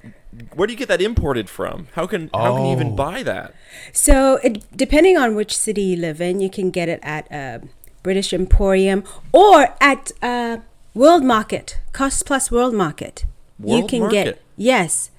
where 0.53 0.67
do 0.67 0.73
you 0.73 0.77
get 0.77 0.87
that 0.89 1.01
imported 1.01 1.49
from? 1.49 1.87
How 1.93 2.05
can 2.07 2.29
how 2.33 2.55
can 2.55 2.65
you 2.65 2.71
even 2.73 2.87
Oh. 2.93 2.95
buy 2.95 3.23
that? 3.23 3.53
So, 3.93 4.35
it, 4.43 4.63
depending 4.75 5.17
on 5.17 5.33
which 5.35 5.55
city 5.55 5.81
you 5.81 5.95
live 5.97 6.19
in, 6.19 6.41
you 6.41 6.49
can 6.49 6.71
get 6.71 6.89
it 6.89 6.99
at 7.03 7.31
a 7.31 7.61
British 8.03 8.33
Emporium 8.33 9.03
or 9.31 9.73
at 9.79 10.11
uh, 10.21 10.57
World 10.93 11.23
Market, 11.23 11.79
Cost 11.93 12.25
Plus 12.25 12.51
World 12.51 12.73
Market. 12.73 13.23
you 13.63 13.87
can 13.87 14.01
Market? 14.01 14.23
get 14.25 14.41
yes, 14.57 15.09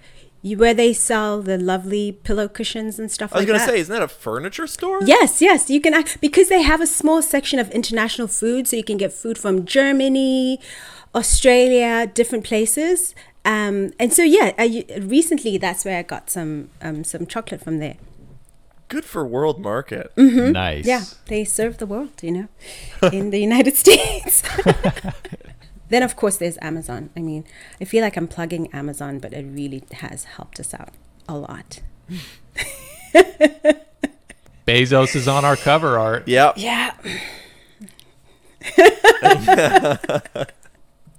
you, 0.47 0.57
where 0.57 0.75
they 0.75 0.93
sell 0.93 1.43
the 1.43 1.59
lovely 1.59 2.13
pillow 2.13 2.49
cushions 2.49 2.99
and 2.99 3.11
stuff 3.11 3.33
I 3.33 3.39
was 3.39 3.41
like 3.43 3.47
gonna 3.49 3.59
that. 3.59 3.69
say, 3.69 3.81
isn't 3.81 3.93
that 3.93 4.03
a 4.03 4.09
furniture 4.09 4.67
store? 4.67 5.01
Yes, 5.05 5.43
yes, 5.43 5.69
you 5.69 5.81
can 5.81 6.05
because 6.21 6.49
they 6.49 6.63
have 6.63 6.81
a 6.81 6.87
small 6.87 7.21
section 7.23 7.59
of 7.59 7.71
international 7.71 8.29
food, 8.29 8.69
so 8.69 8.77
you 8.77 8.85
can 8.85 8.97
get 8.97 9.13
food 9.13 9.39
from 9.39 9.65
Germany, 9.65 10.61
Australia, 11.15 12.07
different 12.07 12.45
places. 12.45 13.15
Um, 13.45 13.93
and 13.99 14.13
so 14.13 14.23
yeah, 14.23 14.53
I, 14.59 14.85
recently 15.01 15.57
that's 15.59 15.85
where 15.85 15.99
I 15.99 16.03
got 16.03 16.31
some 16.31 16.71
um, 16.81 17.05
some 17.05 17.27
chocolate 17.27 17.63
from 17.63 17.79
there. 17.79 17.97
Good 18.89 19.05
for 19.05 19.27
World 19.27 19.59
Market. 19.61 20.13
Nice. 20.17 20.87
Yeah, 20.87 21.03
they 21.27 21.45
serve 21.45 21.79
the 21.79 21.87
world, 21.87 22.23
you 22.23 22.31
know, 22.31 22.49
in 23.13 23.31
the 23.31 23.41
United 23.41 23.75
States. 23.85 24.43
then 25.89 26.03
of 26.03 26.17
course 26.17 26.37
there's 26.37 26.59
Amazon. 26.63 27.11
I 27.17 27.21
mean, 27.21 27.45
I 27.81 27.85
feel 27.85 28.03
like 28.03 28.17
I'm 28.17 28.29
plugging 28.29 28.73
Amazon, 28.73 29.19
but 29.19 29.33
it 29.33 29.45
really 29.45 29.85
has 29.93 30.25
helped 30.25 30.59
us 30.61 30.75
out 30.75 30.91
a 31.29 31.37
lot. 31.37 31.81
Bezos 34.67 35.15
is 35.15 35.29
on 35.29 35.45
our 35.45 35.57
cover 35.57 35.99
art. 35.99 36.27
Yep. 36.29 36.55
Yeah. 36.59 36.95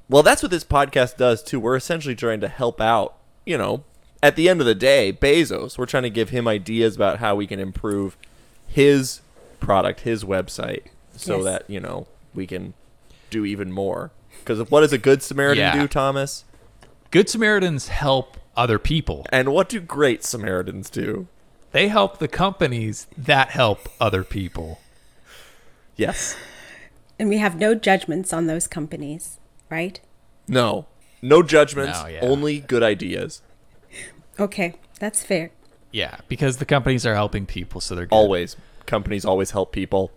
Well, 0.10 0.24
that's 0.24 0.42
what 0.42 0.52
this 0.52 0.64
podcast 0.64 1.18
does 1.18 1.44
too. 1.44 1.60
We're 1.60 1.76
essentially 1.76 2.16
trying 2.16 2.40
to 2.40 2.48
help 2.48 2.80
out, 2.80 3.18
you 3.46 3.58
know, 3.58 3.84
at 4.24 4.38
the 4.38 4.48
end 4.48 4.62
of 4.62 4.66
the 4.66 4.74
day, 4.74 5.12
Bezos. 5.12 5.78
We're 5.78 5.86
trying 5.86 6.04
to 6.04 6.10
give 6.10 6.30
him 6.30 6.48
ideas 6.48 6.96
about 6.96 7.20
how 7.20 7.36
we 7.36 7.46
can 7.46 7.60
improve 7.60 8.16
his 8.70 9.20
product, 9.60 10.02
his 10.02 10.24
website, 10.24 10.84
so 11.18 11.36
Yes. 11.38 11.44
that, 11.44 11.70
you 11.70 11.82
know, 11.82 12.08
we 12.34 12.48
can 12.48 12.74
do 13.30 13.44
even 13.44 13.70
more. 13.70 14.12
Because 14.48 14.72
what 14.72 14.80
does 14.80 14.94
a 14.94 14.98
good 14.98 15.22
Samaritan 15.22 15.60
Yeah. 15.60 15.74
do, 15.78 15.90
Thomas? 15.90 16.46
Good 17.12 17.28
Samaritans 17.28 17.90
help 17.90 18.38
other 18.56 18.80
people. 18.80 19.26
And 19.30 19.50
what 19.52 19.68
do 19.68 19.82
great 19.82 20.24
Samaritans 20.24 20.90
do? 20.90 21.28
They 21.74 21.90
help 21.90 22.20
the 22.20 22.30
companies 22.30 23.08
that 23.18 23.50
help 23.50 23.90
other 24.00 24.24
people. 24.24 24.80
Yes. 25.98 26.38
And 27.20 27.28
we 27.28 27.40
have 27.40 27.60
no 27.60 27.76
judgments 27.76 28.32
on 28.32 28.48
those 28.48 28.68
companies, 28.68 29.38
right? 29.70 30.00
No. 30.48 30.86
No 31.22 31.44
judgments, 31.44 32.02
No, 32.02 32.08
yeah. 32.08 32.20
only 32.22 32.62
good 32.62 32.84
ideas. 32.84 33.42
Okay, 34.40 34.76
that's 35.00 35.24
fair. 35.24 35.52
Yeah, 35.92 36.20
because 36.30 36.58
the 36.58 36.66
companies 36.66 37.06
are 37.06 37.16
helping 37.16 37.46
people, 37.46 37.82
so 37.82 37.96
they're 37.96 38.06
good. 38.06 38.16
Always. 38.16 38.56
Companies 38.86 39.26
always 39.26 39.52
help 39.52 39.74
people. 39.74 40.12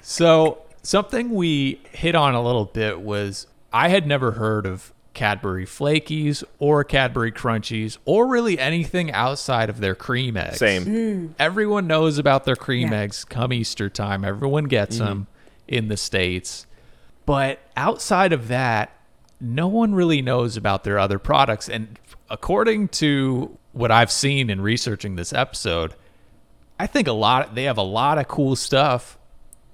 So 0.00 0.65
something 0.86 1.30
we 1.30 1.80
hit 1.90 2.14
on 2.14 2.34
a 2.34 2.42
little 2.42 2.64
bit 2.64 3.00
was 3.00 3.46
I 3.72 3.88
had 3.88 4.06
never 4.06 4.32
heard 4.32 4.66
of 4.66 4.92
Cadbury 5.14 5.66
Flakies 5.66 6.44
or 6.58 6.84
Cadbury 6.84 7.32
Crunchies 7.32 7.98
or 8.04 8.26
really 8.26 8.58
anything 8.58 9.10
outside 9.10 9.68
of 9.68 9.80
their 9.80 9.94
cream 9.94 10.36
eggs. 10.36 10.58
Same. 10.58 10.84
Hmm. 10.84 11.26
Everyone 11.38 11.86
knows 11.86 12.18
about 12.18 12.44
their 12.44 12.54
cream 12.54 12.92
Yeah. 12.92 13.00
eggs 13.00 13.24
come 13.24 13.52
Easter 13.52 13.88
time. 13.88 14.24
Everyone 14.24 14.64
gets 14.64 14.96
mm-hmm. 14.96 15.06
them 15.06 15.26
in 15.66 15.88
the 15.88 15.96
States. 15.96 16.66
But 17.24 17.58
outside 17.76 18.32
of 18.32 18.48
that, 18.48 18.92
no 19.40 19.66
one 19.66 19.94
really 19.94 20.22
knows 20.22 20.56
about 20.56 20.84
their 20.84 20.98
other 20.98 21.18
products. 21.18 21.68
And 21.68 21.98
according 22.30 22.88
to 22.88 23.58
what 23.72 23.90
I've 23.90 24.12
seen 24.12 24.50
in 24.50 24.60
researching 24.60 25.16
this 25.16 25.32
episode, 25.32 25.94
I 26.78 26.86
think 26.86 27.08
a 27.08 27.12
lot 27.12 27.54
they 27.54 27.64
have 27.64 27.78
a 27.78 27.82
lot 27.82 28.18
of 28.18 28.28
cool 28.28 28.54
stuff 28.54 29.18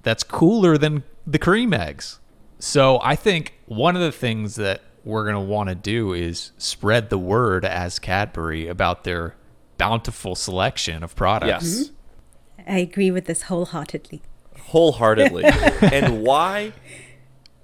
that's 0.03 0.23
cooler 0.23 0.77
than 0.77 1.03
the 1.25 1.39
cream 1.39 1.73
eggs. 1.73 2.19
So 2.59 2.99
I 3.01 3.15
think 3.15 3.53
one 3.65 3.95
of 3.95 4.01
the 4.01 4.11
things 4.11 4.55
that 4.55 4.81
we're 5.03 5.23
going 5.23 5.35
to 5.35 5.41
want 5.41 5.69
to 5.69 5.75
do 5.75 6.13
is 6.13 6.51
spread 6.57 7.09
the 7.09 7.17
word 7.17 7.65
as 7.65 7.99
Cadbury 7.99 8.67
about 8.67 9.03
their 9.03 9.35
bountiful 9.77 10.35
selection 10.35 11.03
of 11.03 11.15
products. 11.15 11.77
Yes. 11.77 11.89
Mm-hmm. 11.89 12.71
I 12.71 12.77
agree 12.77 13.11
with 13.11 13.25
this 13.25 13.43
wholeheartedly. 13.43 14.21
wholeheartedly. 14.57 15.43
and 15.81 16.23
why? 16.23 16.71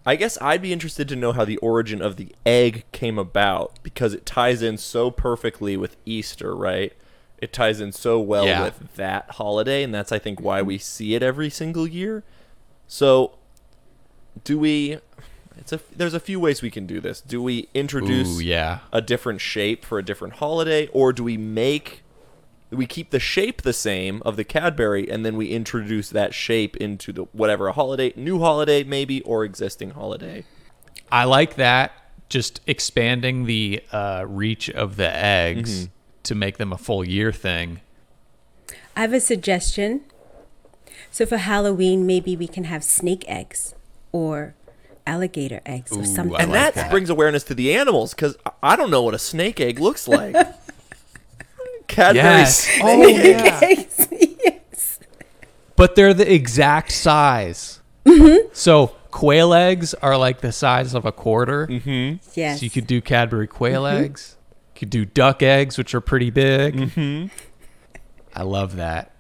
I 0.06 0.16
guess 0.16 0.38
I'd 0.42 0.62
be 0.62 0.74
interested 0.74 1.08
to 1.10 1.16
know 1.16 1.32
how 1.32 1.46
the 1.46 1.58
origin 1.58 2.02
of 2.02 2.18
the 2.18 2.36
egg 2.46 2.84
came 2.92 3.18
about 3.18 3.80
because 3.84 4.14
it 4.14 4.26
ties 4.26 4.62
in 4.62 4.78
so 4.78 5.12
perfectly 5.12 5.78
with 5.78 5.96
Easter, 6.06 6.56
right? 6.56 6.94
It 7.42 7.54
ties 7.54 7.80
in 7.80 7.92
so 7.92 8.20
well 8.20 8.46
Yeah. 8.46 8.64
with 8.64 8.96
that 8.96 9.32
holiday, 9.32 9.84
and 9.84 9.94
that's 9.94 10.12
I 10.12 10.20
think 10.20 10.42
why 10.42 10.62
we 10.62 10.78
see 10.78 11.16
it 11.16 11.24
every 11.24 11.50
single 11.50 11.88
year. 11.88 12.24
So, 12.88 13.38
do 14.44 14.60
we? 14.60 15.00
It's 15.58 15.74
a 15.74 15.80
there's 15.96 16.14
a 16.14 16.20
few 16.20 16.40
ways 16.40 16.62
we 16.62 16.72
can 16.72 16.86
do 16.86 17.00
this. 17.02 17.22
Do 17.22 17.42
we 17.42 17.68
introduce 17.74 18.38
Ooh, 18.40 18.44
yeah. 18.44 18.80
a 18.94 19.02
different 19.02 19.42
shape 19.42 19.84
for 19.86 20.00
a 20.00 20.04
different 20.04 20.36
holiday, 20.36 20.88
or 20.88 21.12
do 21.14 21.24
we 21.24 21.38
make 21.38 22.04
we 22.72 22.86
keep 22.86 23.10
the 23.10 23.20
shape 23.20 23.64
the 23.64 23.74
same 23.74 24.22
of 24.24 24.36
the 24.36 24.44
Cadbury 24.44 25.10
and 25.10 25.26
then 25.26 25.36
we 25.36 25.48
introduce 25.48 26.10
that 26.12 26.34
shape 26.36 26.78
into 26.78 27.12
the 27.12 27.24
whatever 27.32 27.68
a 27.68 27.72
holiday, 27.74 28.14
new 28.16 28.40
holiday 28.40 28.84
maybe, 28.84 29.22
or 29.24 29.44
existing 29.44 29.92
holiday? 29.92 30.44
I 31.12 31.24
like 31.24 31.56
that. 31.56 31.92
Just 32.30 32.62
expanding 32.68 33.46
the 33.46 33.82
uh, 33.92 34.24
reach 34.28 34.70
of 34.70 34.98
the 34.98 35.10
eggs 35.10 35.86
Mm-hmm. 35.88 35.94
To 36.30 36.36
make 36.36 36.58
them 36.58 36.72
a 36.72 36.78
full 36.78 37.04
year 37.06 37.32
thing. 37.32 37.82
I 38.96 39.02
have 39.02 39.14
a 39.14 39.20
suggestion. 39.20 40.02
So 41.12 41.26
for 41.26 41.38
Halloween, 41.38 42.06
maybe 42.06 42.36
we 42.38 42.48
can 42.48 42.66
have 42.66 42.84
snake 42.84 43.26
eggs 43.28 43.74
or 44.12 44.56
alligator 45.08 45.62
eggs 45.66 45.92
or 45.92 46.06
something. 46.06 46.36
I 46.36 46.44
And 46.44 46.54
that, 46.54 46.76
that. 46.76 46.92
brings 46.92 47.10
awareness 47.10 47.44
to 47.46 47.54
the 47.56 47.76
animals 47.76 48.14
because 48.14 48.38
I 48.62 48.76
don't 48.76 48.92
know 48.92 49.02
what 49.02 49.14
a 49.14 49.20
snake 49.20 49.60
egg 49.60 49.80
looks 49.80 50.08
like. 50.08 50.36
Cadbury 51.88 52.24
Yes. 52.24 52.60
snake 52.60 52.84
Oh, 52.84 53.08
yeah. 53.08 53.60
Eggs, 53.64 54.08
yes. 54.12 55.00
But 55.76 55.96
they're 55.96 56.14
the 56.14 56.32
exact 56.32 56.92
size. 56.92 57.80
Mm-hmm. 58.06 58.50
So 58.54 58.88
quail 59.12 59.54
eggs 59.54 59.94
are 59.96 60.16
like 60.18 60.42
the 60.42 60.52
size 60.52 60.94
of 60.94 61.06
a 61.06 61.12
quarter. 61.12 61.68
Yes. 62.36 62.60
So 62.60 62.64
you 62.64 62.70
could 62.70 62.86
do 62.86 63.02
Cadbury 63.02 63.48
quail 63.48 63.88
eggs. 63.88 64.36
You 64.80 64.86
could 64.86 64.92
do 64.92 65.04
duck 65.04 65.44
eggs, 65.44 65.78
which 65.78 65.94
are 65.94 66.00
pretty 66.00 66.30
big. 66.30 66.74
Mm-hmm. 66.78 67.28
I 68.34 68.44
love 68.44 68.78
that. 68.78 69.14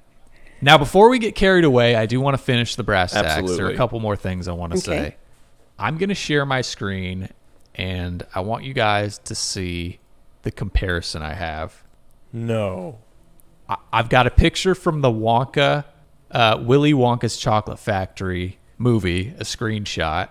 Now, 0.61 0.77
before 0.77 1.09
we 1.09 1.19
get 1.19 1.35
carried 1.35 1.65
away, 1.65 1.95
I 1.97 2.05
do 2.05 2.21
want 2.21 2.37
to 2.37 2.41
finish 2.41 2.75
the 2.75 2.83
brass 2.83 3.11
tacks. 3.11 3.57
There 3.57 3.65
are 3.65 3.69
a 3.69 3.75
couple 3.75 3.99
more 3.99 4.15
things 4.15 4.47
I 4.47 4.53
want 4.53 4.71
to 4.71 4.77
Okay. 4.79 5.09
say. 5.09 5.15
I'm 5.77 5.97
going 5.97 6.07
to 6.09 6.15
share 6.15 6.45
my 6.45 6.61
screen, 6.61 7.27
and 7.75 8.25
I 8.33 8.39
want 8.39 8.63
you 8.63 8.73
guys 8.73 9.17
to 9.25 9.35
see 9.35 9.99
the 10.43 10.51
comparison 10.51 11.21
I 11.23 11.33
have. 11.33 11.83
No. 12.31 12.99
I- 13.67 13.77
I've 13.91 14.07
got 14.07 14.27
a 14.27 14.31
picture 14.31 14.75
from 14.75 15.01
the 15.01 15.11
Wonka, 15.11 15.83
uh, 16.31 16.57
Willy 16.61 16.93
Wonka's 16.93 17.35
Chocolate 17.35 17.79
Factory 17.79 18.59
movie, 18.77 19.33
a 19.37 19.43
screenshot. 19.43 20.29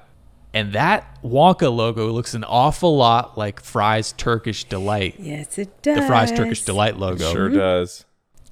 And 0.58 0.72
that 0.72 1.22
Wonka 1.22 1.72
logo 1.72 2.10
looks 2.10 2.34
an 2.34 2.42
awful 2.42 2.96
lot 2.96 3.38
like 3.38 3.60
Fry's 3.60 4.10
Turkish 4.10 4.64
Delight, 4.64 5.14
yes, 5.16 5.56
it 5.56 5.82
does. 5.82 6.00
the 6.00 6.02
Fry's 6.02 6.32
Turkish 6.32 6.64
Delight 6.64 6.94
It 6.94 6.98
logo. 6.98 7.30
sure 7.30 7.46
mm-hmm. 7.46 7.58
does. 7.58 8.04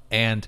And 0.09 0.47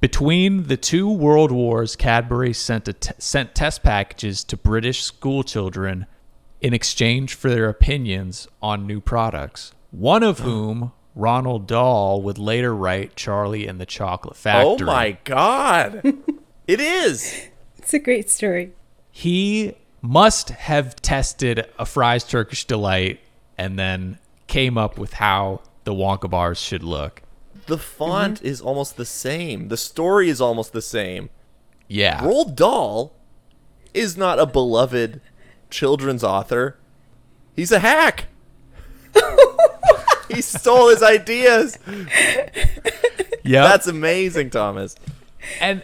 between 0.00 0.68
the 0.68 0.76
two 0.76 1.10
world 1.10 1.50
wars, 1.50 1.96
Cadbury 1.96 2.52
sent 2.52 2.86
a 2.86 2.92
t- 2.92 3.10
sent 3.18 3.52
test 3.52 3.82
packages 3.82 4.44
to 4.44 4.56
British 4.56 5.02
school 5.02 5.42
children 5.42 6.06
in 6.60 6.72
exchange 6.72 7.34
for 7.34 7.50
their 7.50 7.68
opinions 7.68 8.46
on 8.62 8.86
new 8.86 9.00
products. 9.00 9.72
One 9.90 10.22
of 10.22 10.38
whom, 10.38 10.92
Roald 11.18 11.66
Dahl, 11.66 12.22
would 12.22 12.38
later 12.38 12.72
write 12.72 13.16
Charlie 13.16 13.66
and 13.66 13.80
the 13.80 13.86
Chocolate 13.86 14.36
oh 14.36 14.40
Factory. 14.40 14.88
Oh 14.88 14.92
my 14.92 15.18
god. 15.24 16.00
it 16.68 16.78
is. 16.78 17.48
It's 17.76 17.92
a 17.92 17.98
great 17.98 18.30
story. 18.30 18.72
He 19.10 19.74
must 20.06 20.50
have 20.50 20.96
tested 20.96 21.66
a 21.78 21.86
Fry's 21.86 22.24
Turkish 22.24 22.64
Delight 22.64 23.20
and 23.58 23.78
then 23.78 24.18
came 24.46 24.78
up 24.78 24.98
with 24.98 25.14
how 25.14 25.62
the 25.84 25.92
Wonka 25.92 26.30
bars 26.30 26.58
should 26.58 26.82
look. 26.82 27.22
The 27.66 27.78
font 27.78 28.38
mm-hmm. 28.38 28.46
is 28.46 28.60
almost 28.60 28.96
the 28.96 29.04
same. 29.04 29.68
The 29.68 29.76
story 29.76 30.28
is 30.28 30.40
almost 30.40 30.72
the 30.72 30.82
same. 30.82 31.30
Yeah. 31.88 32.20
Roald 32.20 32.54
Dahl 32.54 33.14
is 33.92 34.16
not 34.16 34.38
a 34.38 34.46
beloved 34.46 35.20
children's 35.70 36.22
author. 36.22 36.76
He's 37.54 37.72
a 37.72 37.80
hack. 37.80 38.26
he 40.28 40.42
stole 40.42 40.90
his 40.90 41.02
ideas. 41.02 41.78
Yeah. 43.42 43.62
That's 43.62 43.86
amazing, 43.86 44.50
Thomas. 44.50 44.96
and 45.60 45.82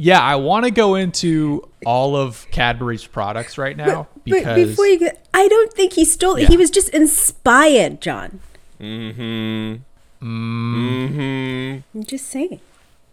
Yeah, 0.00 0.20
I 0.20 0.36
want 0.36 0.64
to 0.64 0.70
go 0.70 0.94
into 0.94 1.68
all 1.84 2.14
of 2.14 2.46
Cadbury's 2.52 3.04
products 3.04 3.58
right 3.58 3.76
now 3.76 4.06
But 4.14 4.24
because 4.24 4.68
before 4.68 4.86
you 4.86 5.00
go, 5.00 5.08
I 5.34 5.48
don't 5.48 5.72
think 5.72 5.94
he 5.94 6.04
stole 6.04 6.36
it. 6.36 6.42
Yeah. 6.42 6.48
He 6.48 6.56
was 6.56 6.70
just 6.70 6.88
inspired, 6.90 8.00
John. 8.00 8.38
Mm-hmm. 8.78 9.82
Mm-hmm. 10.24 11.98
I'm 11.98 12.04
just 12.04 12.28
saying. 12.28 12.60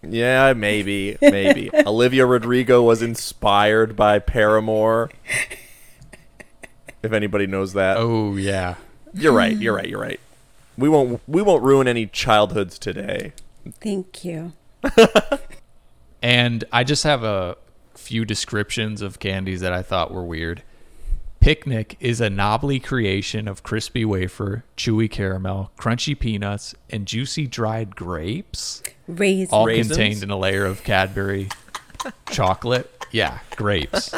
Yeah, 0.04 0.54
maybe, 0.54 1.18
maybe. 1.24 1.72
Olivia 1.88 2.28
Rodrigo 2.28 2.84
was 2.84 3.02
inspired 3.02 3.96
by 3.96 4.20
Paramore. 4.20 5.10
If 7.02 7.12
anybody 7.12 7.48
knows 7.48 7.74
that, 7.74 7.98
oh 7.98 8.36
yeah. 8.36 8.76
you're 9.12 9.34
right. 9.34 9.58
You're 9.58 9.76
right. 9.76 9.90
You're 9.90 10.02
right. 10.02 10.20
We 10.78 10.88
won't. 10.88 11.20
We 11.28 11.42
won't 11.42 11.64
ruin 11.64 11.88
any 11.88 12.06
childhoods 12.06 12.78
today. 12.78 13.34
Thank 13.82 14.24
you. 14.24 14.54
And 16.22 16.64
I 16.72 16.84
just 16.84 17.04
have 17.04 17.24
a 17.24 17.58
few 17.94 18.26
descriptions 18.26 19.02
of 19.02 19.20
candies 19.20 19.62
that 19.62 19.74
I 19.74 19.82
thought 19.82 20.12
were 20.12 20.24
weird. 20.24 20.64
Picnic 21.40 21.96
is 22.00 22.22
a 22.22 22.30
knobbly 22.30 22.80
creation 22.80 23.48
of 23.48 23.62
crispy 23.62 24.04
wafer, 24.04 24.64
chewy 24.76 25.10
caramel, 25.10 25.72
crunchy 25.78 26.18
peanuts, 26.18 26.74
and 26.90 27.06
juicy 27.06 27.46
dried 27.46 27.96
grapes, 27.96 28.82
Raisins. 29.08 29.54
all 29.54 29.68
Raisins? 29.68 29.96
contained 29.96 30.24
in 30.24 30.32
a 30.32 30.38
layer 30.38 30.66
of 30.66 30.84
Cadbury 30.84 31.50
chocolate. 32.32 32.92
Yeah, 33.12 33.42
grapes. 33.56 34.12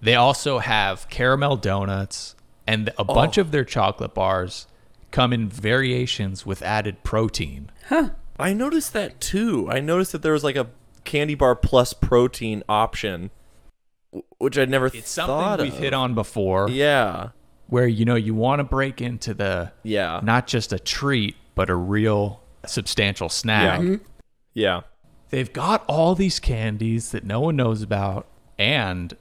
they 0.00 0.14
also 0.14 0.60
have 0.60 1.08
caramel 1.10 1.56
donuts, 1.56 2.34
and 2.66 2.90
a 2.96 3.04
bunch 3.04 3.36
oh. 3.36 3.42
of 3.42 3.50
their 3.50 3.66
chocolate 3.66 4.14
bars 4.14 4.66
come 5.10 5.34
in 5.34 5.46
variations 5.46 6.46
with 6.46 6.62
added 6.62 7.04
protein. 7.04 7.70
I 8.42 8.52
noticed 8.52 8.92
that 8.92 9.20
too. 9.20 9.68
I 9.70 9.80
noticed 9.80 10.12
that 10.12 10.22
there 10.22 10.32
was 10.32 10.44
like 10.44 10.56
a 10.56 10.68
candy 11.04 11.34
bar 11.34 11.54
plus 11.56 11.92
protein 11.92 12.62
option, 12.68 13.30
which 14.38 14.58
I'd 14.58 14.70
never 14.70 14.86
It's 14.86 15.14
thought 15.14 15.26
something 15.58 15.64
we've 15.66 15.74
of. 15.74 15.78
hit 15.80 15.94
on 15.94 16.14
before. 16.14 16.68
Yeah. 16.70 17.30
where 17.68 17.86
you 17.86 18.04
know 18.04 18.16
you 18.16 18.34
want 18.34 18.58
to 18.60 18.64
break 18.64 19.00
into 19.00 19.32
the 19.32 19.72
Yeah. 19.82 20.20
not 20.22 20.46
just 20.46 20.74
a 20.74 20.78
treat 20.78 21.36
but 21.54 21.70
a 21.70 21.74
real 21.74 22.42
substantial 22.66 23.28
snack. 23.30 23.80
Yeah. 23.82 23.96
Yeah. 24.54 24.80
They've 25.30 25.50
got 25.52 25.82
all 25.88 26.14
these 26.14 26.38
candies 26.38 27.12
that 27.12 27.24
no 27.24 27.40
one 27.40 27.56
knows 27.56 27.80
about 27.80 28.26
and 28.58 29.16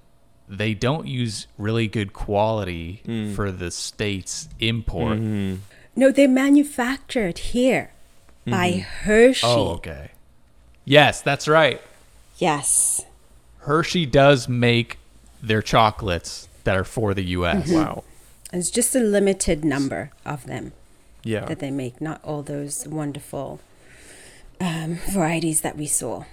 they 0.49 0.73
don't 0.73 1.07
use 1.07 1.47
really 1.57 1.87
good 1.87 2.11
quality 2.11 3.01
Hmm. 3.05 3.33
for 3.33 3.51
the 3.53 3.71
state's 3.71 4.49
import. 4.59 5.19
Mm-hmm. 5.19 5.55
No, 5.95 6.11
they're 6.11 6.27
manufactured 6.27 7.37
here 7.37 7.91
by 8.45 8.71
Hershey. 9.03 9.45
Oh, 9.45 9.69
okay. 9.75 10.11
Yes, 10.85 11.21
that's 11.21 11.47
right. 11.47 11.81
Yes. 12.37 13.05
Hershey 13.59 14.05
does 14.05 14.49
make 14.49 14.97
their 15.41 15.61
chocolates 15.61 16.47
that 16.63 16.75
are 16.75 16.83
for 16.83 17.13
the 17.13 17.23
US. 17.23 17.71
Wow. 17.71 18.03
It's 18.53 18.69
just 18.71 18.95
a 18.95 18.99
limited 18.99 19.63
number 19.63 20.11
of 20.25 20.45
them 20.45 20.73
Yeah. 21.23 21.45
that 21.45 21.59
they 21.59 21.71
make, 21.71 22.01
not 22.01 22.19
all 22.23 22.41
those 22.41 22.87
wonderful 22.87 23.59
um, 24.59 24.95
varieties 25.09 25.61
that 25.61 25.77
we 25.77 25.85
saw 25.87 26.25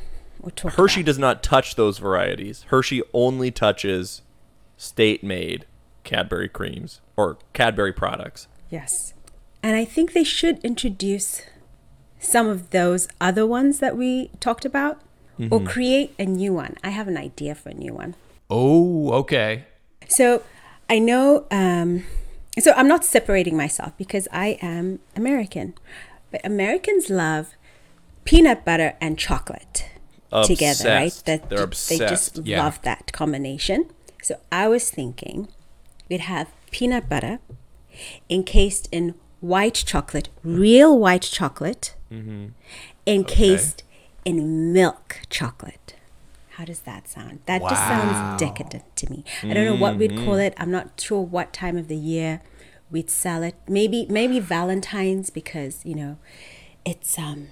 or 0.42 0.50
talked 0.50 0.76
Hershey 0.76 1.00
about. 1.00 1.06
does 1.06 1.18
not 1.18 1.42
touch 1.42 1.74
those 1.76 1.98
varieties. 1.98 2.64
Hershey 2.68 3.02
only 3.12 3.50
touches 3.50 4.22
state-made 4.76 5.64
Cadbury 6.04 6.48
creams 6.48 7.00
or 7.16 7.36
Cadbury 7.52 7.92
products. 7.92 8.46
Yes. 8.70 9.12
And 9.62 9.76
I 9.76 9.84
think 9.84 10.12
they 10.12 10.24
should 10.24 10.58
introduce 10.64 11.42
some 12.18 12.48
of 12.48 12.70
those 12.70 13.08
other 13.20 13.46
ones 13.46 13.78
that 13.80 13.96
we 13.96 14.30
talked 14.40 14.64
about 14.64 15.00
or 15.50 15.60
create 15.60 16.14
a 16.18 16.26
new 16.26 16.52
one. 16.52 16.74
I 16.82 16.90
have 16.90 17.06
an 17.06 17.16
idea 17.16 17.54
for 17.54 17.68
a 17.68 17.74
new 17.74 17.94
one. 17.94 18.16
Oh, 18.50 19.12
okay. 19.12 19.64
So 20.08 20.42
I 20.90 20.98
know, 20.98 21.46
um, 21.50 22.04
so 22.58 22.72
I'm 22.72 22.88
not 22.88 23.04
separating 23.04 23.56
myself 23.56 23.92
because 23.96 24.26
I 24.32 24.58
am 24.60 24.98
American, 25.14 25.74
but 26.32 26.44
Americans 26.44 27.08
love 27.08 27.54
peanut 28.24 28.64
butter 28.64 28.94
and 29.00 29.16
chocolate 29.16 29.86
together, 30.44 30.88
right? 30.88 31.06
Obsessed. 31.06 31.48
They're 31.48 31.62
obsessed. 31.62 32.00
They 32.00 32.06
just. 32.06 32.38
Yeah. 32.38 32.64
love 32.64 32.82
that 32.82 33.12
combination. 33.12 33.90
So 34.22 34.40
I 34.50 34.66
was 34.66 34.90
thinking 34.90 35.48
we'd 36.08 36.20
have 36.20 36.48
peanut 36.70 37.08
butter 37.08 37.38
encased 38.28 38.88
in 38.90 39.14
white 39.40 39.74
chocolate, 39.86 40.28
real 40.44 40.98
white 40.98 41.22
chocolate, 41.22 41.94
Mm-hmm. 42.10 42.46
encased 43.06 43.82
in 44.24 44.72
milk 44.72 45.20
chocolate. 45.28 45.94
How 46.52 46.64
does 46.64 46.80
that 46.80 47.08
sound? 47.08 47.40
That 47.46 47.60
just 47.62 47.76
sounds 47.76 48.40
decadent 48.40 48.96
to 48.96 49.10
me. 49.10 49.24
I 49.44 49.52
don't 49.54 49.64
know 49.64 49.76
what 49.76 49.96
we'd 49.96 50.10
Mm-hmm. 50.12 50.24
call 50.24 50.34
it. 50.36 50.54
I'm 50.56 50.70
not 50.70 50.98
sure 51.00 51.20
what 51.22 51.52
time 51.52 51.76
of 51.76 51.86
the 51.88 51.96
year 51.96 52.40
we'd 52.90 53.10
sell 53.10 53.42
it. 53.42 53.54
Maybe 53.68 54.06
maybe 54.08 54.40
Valentine's 54.40 55.30
because, 55.30 55.84
you 55.84 55.94
know, 55.94 56.16
it's 56.84 57.18
um 57.18 57.48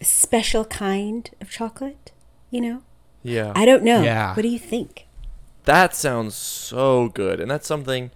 a 0.00 0.04
special 0.04 0.64
kind 0.66 1.30
of 1.40 1.50
chocolate, 1.50 2.12
you 2.50 2.60
know? 2.60 2.82
Yeah. 3.22 3.52
I 3.56 3.64
don't 3.64 3.82
know. 3.82 4.02
Yeah. 4.02 4.34
What 4.36 4.42
do 4.42 4.48
you 4.48 4.58
think? 4.60 5.06
That 5.64 5.94
sounds 5.96 6.34
so 6.34 7.08
good. 7.08 7.40
And 7.40 7.50
that's 7.50 7.66
something 7.66 8.10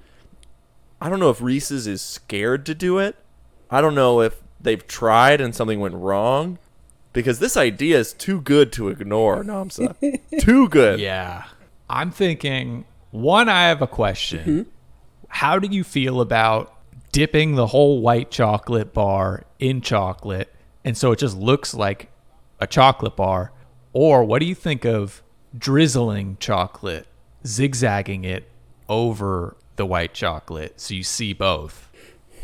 I 1.03 1.09
don't 1.09 1.19
know 1.19 1.31
if 1.31 1.43
Reese's 1.43 1.89
is 1.89 2.01
scared 2.01 2.65
to 2.67 2.77
do 2.77 2.99
it. 2.99 3.17
I 3.69 3.81
don't 3.81 3.97
know 3.97 4.21
if 4.21 4.41
they've 4.61 4.87
tried 4.87 5.41
and 5.41 5.53
something 5.53 5.81
went 5.81 5.97
wrong 5.97 6.59
because 7.13 7.41
this 7.41 7.57
idea 7.57 7.99
is 7.99 8.13
too 8.13 8.41
good 8.41 8.73
to 8.75 8.89
ignore, 8.89 9.43
Nomsa. 9.43 9.97
too 10.41 10.69
good. 10.69 11.01
Yeah. 11.01 11.47
I'm 11.91 12.13
thinking, 12.13 12.85
one, 13.11 13.49
I 13.49 13.65
have 13.65 13.83
a 13.83 13.89
question. 13.89 14.39
Mm-hmm. 14.39 14.63
How 15.27 15.59
do 15.59 15.67
you 15.67 15.83
feel 15.83 16.21
about 16.21 16.73
dipping 17.11 17.57
the 17.57 17.67
whole 17.67 18.01
white 18.01 18.31
chocolate 18.31 18.95
bar 18.95 19.43
in 19.59 19.81
chocolate 19.81 20.55
and 20.85 20.97
so 20.97 21.11
it 21.11 21.19
just 21.19 21.37
looks 21.37 21.75
like 21.75 22.11
a 22.61 22.67
chocolate 22.69 23.17
bar? 23.17 23.51
Or 23.93 24.25
what 24.25 24.39
do 24.39 24.47
you 24.47 24.55
think 24.55 24.85
of 24.85 25.21
drizzling 25.59 26.37
chocolate, 26.39 27.09
zigzagging 27.45 28.23
it 28.23 28.49
over 28.89 29.57
the 29.83 29.87
white 29.87 30.15
chocolate 30.15 30.81
so 30.81 30.95
you 30.95 31.03
see 31.03 31.33
both? 31.33 31.89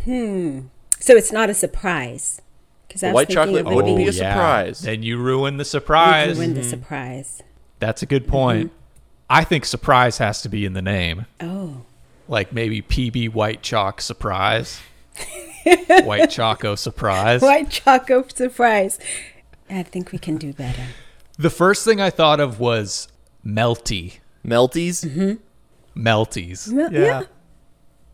Hmm. 0.05 0.63
So 0.99 1.15
it's 1.15 1.31
not 1.31 1.49
a 1.49 1.55
surprise. 1.55 2.43
Because 2.89 3.03
The 3.03 3.13
white 3.13 3.29
chocolate 3.29 3.65
of 3.67 3.73
it 3.73 3.75
wouldn't 3.77 3.97
be 3.97 4.09
a 4.09 4.13
surprise. 4.13 4.81
Then 4.81 5.05
you 5.05 5.19
ruin 5.19 5.57
the 5.57 5.61
You'd 5.63 5.67
surprise. 5.69 6.37
ruin 6.37 6.55
the 6.55 6.65
surprise. 6.65 7.43
That's 7.79 8.03
a 8.03 8.07
good 8.07 8.27
point. 8.27 8.73
I 9.31 9.45
think 9.45 9.65
surprise 9.65 10.19
has 10.19 10.43
to 10.43 10.49
be 10.49 10.65
in 10.65 10.73
the 10.73 10.83
name. 10.83 11.27
Oh. 11.41 11.83
like 12.27 12.53
maybe 12.53 12.83
PB 12.83 13.33
White 13.33 13.63
Chalk 13.63 14.01
Surprise, 14.01 14.81
White 16.05 16.31
Choco 16.31 16.75
Surprise. 16.75 17.41
White 17.41 17.71
choco 17.71 18.27
surprise. 18.27 18.99
I 19.71 19.83
think 19.85 20.11
we 20.13 20.19
can 20.19 20.37
do 20.37 20.53
better. 20.53 20.87
The 21.39 21.51
first 21.51 21.85
thing 21.85 22.01
I 22.01 22.11
thought 22.11 22.41
of 22.41 22.59
was 22.59 23.07
melty, 23.47 24.19
Melties? 24.45 25.39
Melties. 25.99 26.73
Well, 26.73 26.93
yeah. 26.93 27.23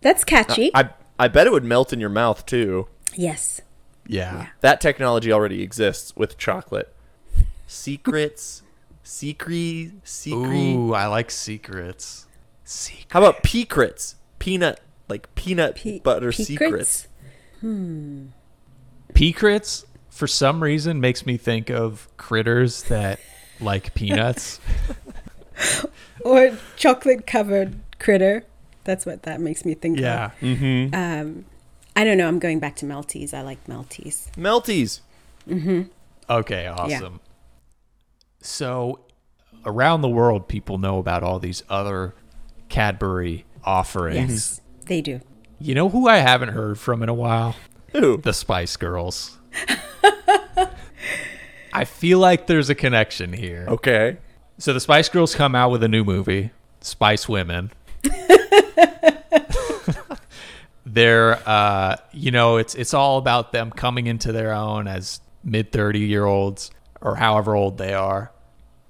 That's 0.00 0.24
catchy. 0.24 0.70
I 0.74 0.90
I 1.18 1.28
bet 1.28 1.46
it 1.46 1.52
would 1.52 1.64
melt 1.64 1.92
in 1.92 2.00
your 2.00 2.08
mouth 2.10 2.44
too. 2.46 2.88
yes. 3.14 3.60
Yeah. 4.06 4.48
That 4.60 4.80
technology 4.82 5.32
already 5.32 5.62
exists 5.62 6.14
with 6.14 6.36
chocolate. 6.36 6.94
Secrets, 7.66 8.62
secret, 9.02 9.92
secret. 10.04 10.56
Ooh, 10.76 10.92
I 10.92 11.06
like 11.06 11.30
secrets. 11.30 12.26
Secret. 12.64 13.06
How 13.10 13.20
about 13.20 13.42
peacrits? 13.42 14.16
Peanut, 14.38 14.80
like 15.08 15.34
peanut 15.34 15.76
Pe- 15.76 16.00
butter 16.00 16.32
Peacrits? 16.32 16.46
secrets. 16.46 17.08
Hmm. 17.60 18.26
Peacrits, 19.14 19.86
for 20.10 20.26
some 20.26 20.62
reason, 20.62 21.00
makes 21.00 21.24
me 21.24 21.38
think 21.38 21.70
of 21.70 22.08
critters 22.18 22.82
that 22.84 23.20
like 23.60 23.94
peanuts. 23.94 24.60
Or 26.24 26.56
chocolate 26.76 27.26
covered 27.26 27.78
critter. 27.98 28.44
That's 28.84 29.06
what 29.06 29.22
that 29.22 29.40
makes 29.40 29.64
me 29.64 29.74
think 29.74 29.98
of. 29.98 30.02
yeah. 30.02 30.30
Mm-hmm. 30.40 30.94
Um, 30.94 31.44
I 31.96 32.04
don't 32.04 32.18
know. 32.18 32.26
I'm 32.26 32.38
going 32.38 32.58
back 32.58 32.76
to 32.76 32.86
Melties. 32.86 33.32
I 33.32 33.42
like 33.42 33.64
Melties. 33.66 34.30
Melties. 34.32 35.00
Okay, 36.28 36.66
awesome. 36.66 37.20
So, 38.40 39.00
around 39.64 40.02
the 40.02 40.08
world, 40.08 40.48
people 40.48 40.78
know 40.78 40.98
about 40.98 41.22
all 41.22 41.38
these 41.38 41.62
other 41.68 42.14
Cadbury 42.68 43.44
offerings. 43.62 44.32
Yes, 44.32 44.60
they 44.86 45.00
do. 45.00 45.20
You 45.60 45.74
know 45.74 45.88
who 45.88 46.08
I 46.08 46.16
haven't 46.16 46.50
heard 46.50 46.78
from 46.78 47.02
in 47.02 47.08
a 47.08 47.14
while? 47.14 47.54
Who? 47.92 48.18
The 48.18 48.32
Spice 48.32 48.76
Girls. 48.76 49.38
I 51.72 51.84
feel 51.84 52.18
like 52.18 52.46
there's 52.46 52.70
a 52.70 52.74
connection 52.74 53.32
here. 53.32 53.66
Okay. 53.68 54.18
So 54.58 54.72
the 54.72 54.80
Spice 54.80 55.08
Girls 55.08 55.34
come 55.34 55.54
out 55.54 55.70
with 55.70 55.82
a 55.82 55.88
new 55.88 56.04
movie, 56.04 56.50
Spice 56.80 57.28
Women. 57.28 57.72
They're 60.86 61.40
uh 61.48 61.96
you 62.12 62.30
know, 62.30 62.56
it's 62.58 62.74
it's 62.74 62.94
all 62.94 63.18
about 63.18 63.52
them 63.52 63.70
coming 63.70 64.06
into 64.06 64.32
their 64.32 64.52
own 64.52 64.86
as 64.86 65.20
mid 65.42 65.72
30 65.72 66.00
year 66.00 66.24
olds 66.24 66.70
or 67.00 67.16
however 67.16 67.54
old 67.56 67.78
they 67.78 67.94
are, 67.94 68.30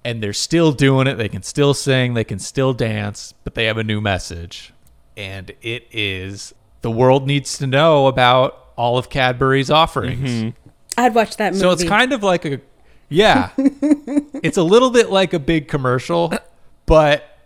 and 0.05 0.22
they're 0.22 0.33
still 0.33 0.72
doing 0.72 1.07
it. 1.07 1.14
They 1.14 1.29
can 1.29 1.42
still 1.42 1.72
sing, 1.72 2.14
they 2.14 2.24
can 2.24 2.38
still 2.38 2.74
dance, 2.74 3.33
but 3.44 3.55
they 3.55 3.64
have 3.66 3.79
a 3.79 3.85
new 3.85 4.00
message. 4.00 4.72
And 5.16 5.53
it 5.62 5.87
is 5.92 6.55
the 6.83 6.90
world 6.90 7.27
needs 7.27 7.57
to 7.59 7.66
know 7.66 8.07
about 8.07 8.68
all 8.77 8.98
of 8.98 9.09
Cadbury's 9.09 9.70
offerings. 9.70 10.53
I'd 10.98 11.14
watch 11.14 11.37
that 11.38 11.53
movie. 11.55 11.61
So 11.61 11.70
it's 11.70 11.85
kind 11.85 12.12
of 12.12 12.22
like 12.22 12.44
a 12.44 12.61
yeah. 13.14 13.50
it's 13.57 14.57
a 14.57 14.62
little 14.62 14.90
bit 14.90 15.11
like 15.11 15.33
a 15.33 15.38
big 15.38 15.68
commercial, 15.68 16.33
but 16.87 17.38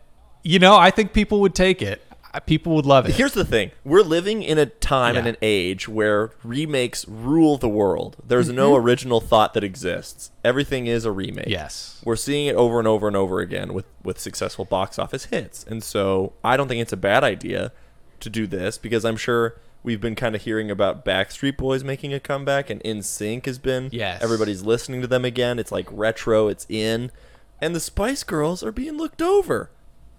you 0.42 0.58
know, 0.58 0.76
I 0.76 0.90
think 0.90 1.12
people 1.12 1.40
would 1.40 1.54
take 1.54 1.82
it. 1.82 2.02
People 2.46 2.74
would 2.76 2.86
love 2.86 3.08
it. 3.08 3.14
Here's 3.14 3.32
the 3.32 3.44
thing: 3.44 3.72
we're 3.84 4.02
living 4.02 4.42
in 4.42 4.58
a 4.58 4.66
time 4.66 5.16
and 5.16 5.26
an 5.26 5.36
age 5.42 5.88
where 5.88 6.30
remakes 6.44 7.08
rule 7.08 7.56
the 7.56 7.68
world. 7.68 8.16
There's 8.24 8.50
no 8.50 8.72
mm-hmm. 8.72 8.84
original 8.84 9.20
thought 9.20 9.54
that 9.54 9.64
exists. 9.64 10.30
Everything 10.44 10.86
is 10.86 11.04
a 11.04 11.10
remake. 11.10 11.48
Yes. 11.48 12.00
we're 12.04 12.16
seeing 12.16 12.46
it 12.46 12.54
over 12.54 12.78
and 12.78 12.86
over 12.86 13.08
and 13.08 13.16
over 13.16 13.40
again 13.40 13.72
with 13.74 13.86
with 14.04 14.20
successful 14.20 14.64
box 14.64 14.98
office 14.98 15.26
hits. 15.26 15.64
And 15.64 15.82
so 15.82 16.34
I 16.44 16.56
don't 16.56 16.68
think 16.68 16.82
it's 16.82 16.92
a 16.92 16.98
bad 16.98 17.24
idea 17.24 17.72
to 18.20 18.30
do 18.30 18.46
this 18.46 18.78
because 18.78 19.04
I'm 19.04 19.16
sure 19.16 19.56
we've 19.82 20.00
been 20.00 20.14
kind 20.14 20.34
of 20.34 20.42
hearing 20.42 20.70
about 20.70 21.04
Backstreet 21.04 21.56
Boys 21.56 21.84
making 21.84 22.12
a 22.12 22.20
comeback 22.20 22.70
and 22.70 22.82
NSYNC 22.82 23.46
has 23.46 23.58
been. 23.58 23.88
Yes. 23.92 24.22
everybody's 24.22 24.62
listening 24.62 25.00
to 25.02 25.06
them 25.06 25.24
again. 25.24 25.58
It's 25.58 25.72
like 25.72 25.86
retro. 25.90 26.48
It's 26.48 26.66
in, 26.68 27.10
and 27.60 27.74
the 27.74 27.80
Spice 27.80 28.22
Girls 28.24 28.62
are 28.62 28.72
being 28.72 28.96
looked 28.96 29.22
over. 29.22 29.70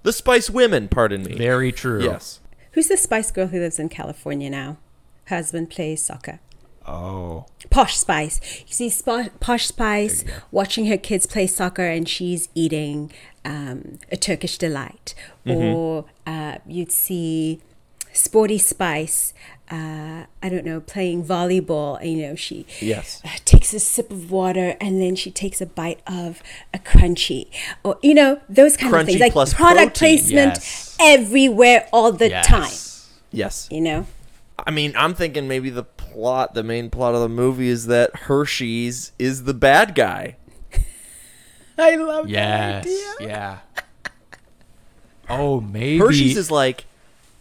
The 0.03 0.13
Spice 0.13 0.49
Women, 0.49 0.87
pardon 0.87 1.23
me. 1.23 1.35
Very 1.37 1.71
true. 1.71 2.03
yes. 2.03 2.39
Who's 2.73 2.87
the 2.87 2.97
Spice 2.97 3.31
Girl 3.31 3.47
who 3.47 3.59
lives 3.59 3.79
in 3.79 3.89
California 3.89 4.49
now? 4.49 4.77
Her 5.25 5.37
Husband 5.37 5.69
plays 5.69 6.01
soccer. 6.03 6.39
Oh. 6.87 7.45
Posh 7.69 7.97
Spice. 7.97 8.39
You 8.65 8.73
see 8.73 8.87
Spo- 8.87 9.29
Posh 9.39 9.67
Spice 9.67 10.23
watching 10.51 10.87
her 10.87 10.97
kids 10.97 11.25
play 11.25 11.45
soccer 11.45 11.83
and 11.85 12.07
she's 12.09 12.49
eating 12.55 13.11
um, 13.45 13.99
a 14.11 14.17
Turkish 14.17 14.57
delight. 14.57 15.13
Or 15.45 16.05
uh, 16.25 16.57
you'd 16.67 16.91
see 16.91 17.59
Sporty 18.13 18.57
Spice, 18.57 19.33
uh, 19.71 20.25
I 20.41 20.49
don't 20.49 20.65
know, 20.65 20.79
playing 20.81 21.23
volleyball. 21.25 22.03
You 22.03 22.27
know, 22.27 22.35
she 22.35 22.65
Yes. 22.81 23.21
uh, 23.23 23.29
takes 23.45 23.73
a 23.73 23.79
sip 23.79 24.09
of 24.11 24.31
water 24.31 24.75
and 24.81 25.01
then 25.01 25.15
she 25.15 25.29
takes 25.31 25.61
a 25.61 25.65
bite 25.65 26.01
of 26.07 26.41
a 26.73 26.79
Crunchie. 26.79 27.47
Or, 27.83 27.97
you 28.01 28.13
know, 28.15 28.39
those 28.49 28.75
kind 28.77 28.93
of 28.95 29.05
things. 29.05 29.19
Like 29.19 29.33
plus 29.33 29.53
product 29.53 29.97
protein, 29.99 30.17
placement 30.19 30.55
yes. 30.55 30.97
everywhere 30.99 31.87
all 31.93 32.11
the 32.11 32.29
Yes. 32.29 32.47
time. 32.47 33.17
Yes. 33.31 33.67
You 33.71 33.81
know? 33.81 34.07
I 34.65 34.71
mean, 34.71 34.93
I'm 34.97 35.13
thinking 35.13 35.47
maybe 35.47 35.69
the 35.69 35.83
plot, 35.83 36.53
the 36.55 36.63
main 36.63 36.89
plot 36.89 37.13
of 37.15 37.21
the 37.21 37.29
movie 37.29 37.69
is 37.69 37.85
that 37.85 38.13
Hershey's 38.15 39.11
is 39.19 39.43
the 39.43 39.53
bad 39.53 39.93
guy. 39.95 40.35
I 41.77 41.95
love 41.95 42.27
Yes. 42.27 42.87
Yeah. 43.19 43.59
Oh, 45.31 45.61
maybe. 45.61 45.99
Hershey's 45.99 46.37
is 46.37 46.49
like, 46.49 46.85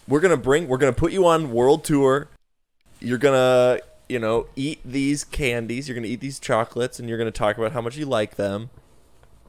we're 0.08 0.20
gonna 0.20 0.36
bring, 0.36 0.66
we're 0.66 0.78
gonna 0.78 0.92
put 0.92 1.12
you 1.12 1.26
on 1.26 1.52
world 1.52 1.84
tour. 1.84 2.28
You're 2.98 3.18
gonna, 3.18 3.80
you 4.08 4.18
know, 4.18 4.46
eat 4.56 4.80
these 4.84 5.22
candies. 5.22 5.88
You're 5.88 5.94
gonna 5.94 6.08
eat 6.08 6.20
these 6.20 6.40
chocolates, 6.40 6.98
and 6.98 7.08
you're 7.08 7.18
gonna 7.18 7.30
talk 7.30 7.58
about 7.58 7.72
how 7.72 7.82
much 7.82 7.96
you 7.96 8.06
like 8.06 8.36
them. 8.36 8.70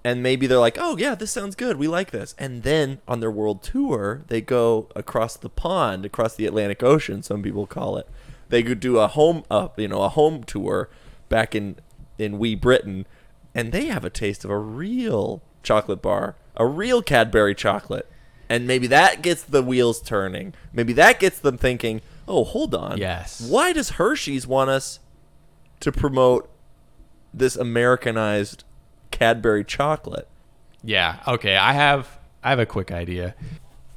And 0.03 0.21
maybe 0.23 0.47
they're 0.47 0.59
like, 0.59 0.77
oh 0.79 0.97
yeah, 0.97 1.15
this 1.15 1.31
sounds 1.31 1.55
good. 1.55 1.77
We 1.77 1.87
like 1.87 2.11
this. 2.11 2.35
And 2.37 2.63
then 2.63 2.99
on 3.07 3.19
their 3.19 3.31
world 3.31 3.63
tour, 3.63 4.21
they 4.27 4.41
go 4.41 4.87
across 4.95 5.35
the 5.35 5.49
pond, 5.49 6.05
across 6.05 6.35
the 6.35 6.45
Atlantic 6.45 6.83
Ocean. 6.83 7.23
Some 7.23 7.41
people 7.41 7.65
call 7.65 7.97
it. 7.97 8.07
They 8.49 8.63
could 8.63 8.79
do 8.79 8.97
a 8.97 9.07
home, 9.07 9.43
uh, 9.49 9.69
you 9.77 9.87
know, 9.87 10.01
a 10.01 10.09
home 10.09 10.43
tour 10.43 10.89
back 11.29 11.55
in 11.55 11.77
in 12.17 12.37
wee 12.37 12.55
Britain, 12.55 13.07
and 13.55 13.71
they 13.71 13.85
have 13.85 14.03
a 14.03 14.09
taste 14.09 14.43
of 14.43 14.51
a 14.51 14.57
real 14.57 15.41
chocolate 15.63 16.01
bar, 16.01 16.35
a 16.55 16.65
real 16.65 17.01
Cadbury 17.01 17.55
chocolate, 17.55 18.09
and 18.49 18.65
maybe 18.67 18.87
that 18.87 19.21
gets 19.21 19.43
the 19.43 19.61
wheels 19.61 20.01
turning. 20.01 20.53
Maybe 20.73 20.93
that 20.93 21.19
gets 21.19 21.39
them 21.39 21.57
thinking, 21.57 22.01
oh, 22.27 22.43
hold 22.43 22.73
on, 22.75 22.97
Yes. 22.97 23.41
why 23.41 23.71
does 23.73 23.91
Hershey's 23.91 24.45
want 24.47 24.69
us 24.69 24.99
to 25.81 25.91
promote 25.91 26.49
this 27.33 27.55
Americanized 27.55 28.63
Cadbury 29.11 29.63
chocolate? 29.63 30.27
Yeah. 30.83 31.19
Okay. 31.27 31.55
I 31.57 31.73
have 31.73 32.17
I 32.43 32.49
have 32.49 32.59
a 32.59 32.65
quick 32.65 32.91
idea. 32.91 33.35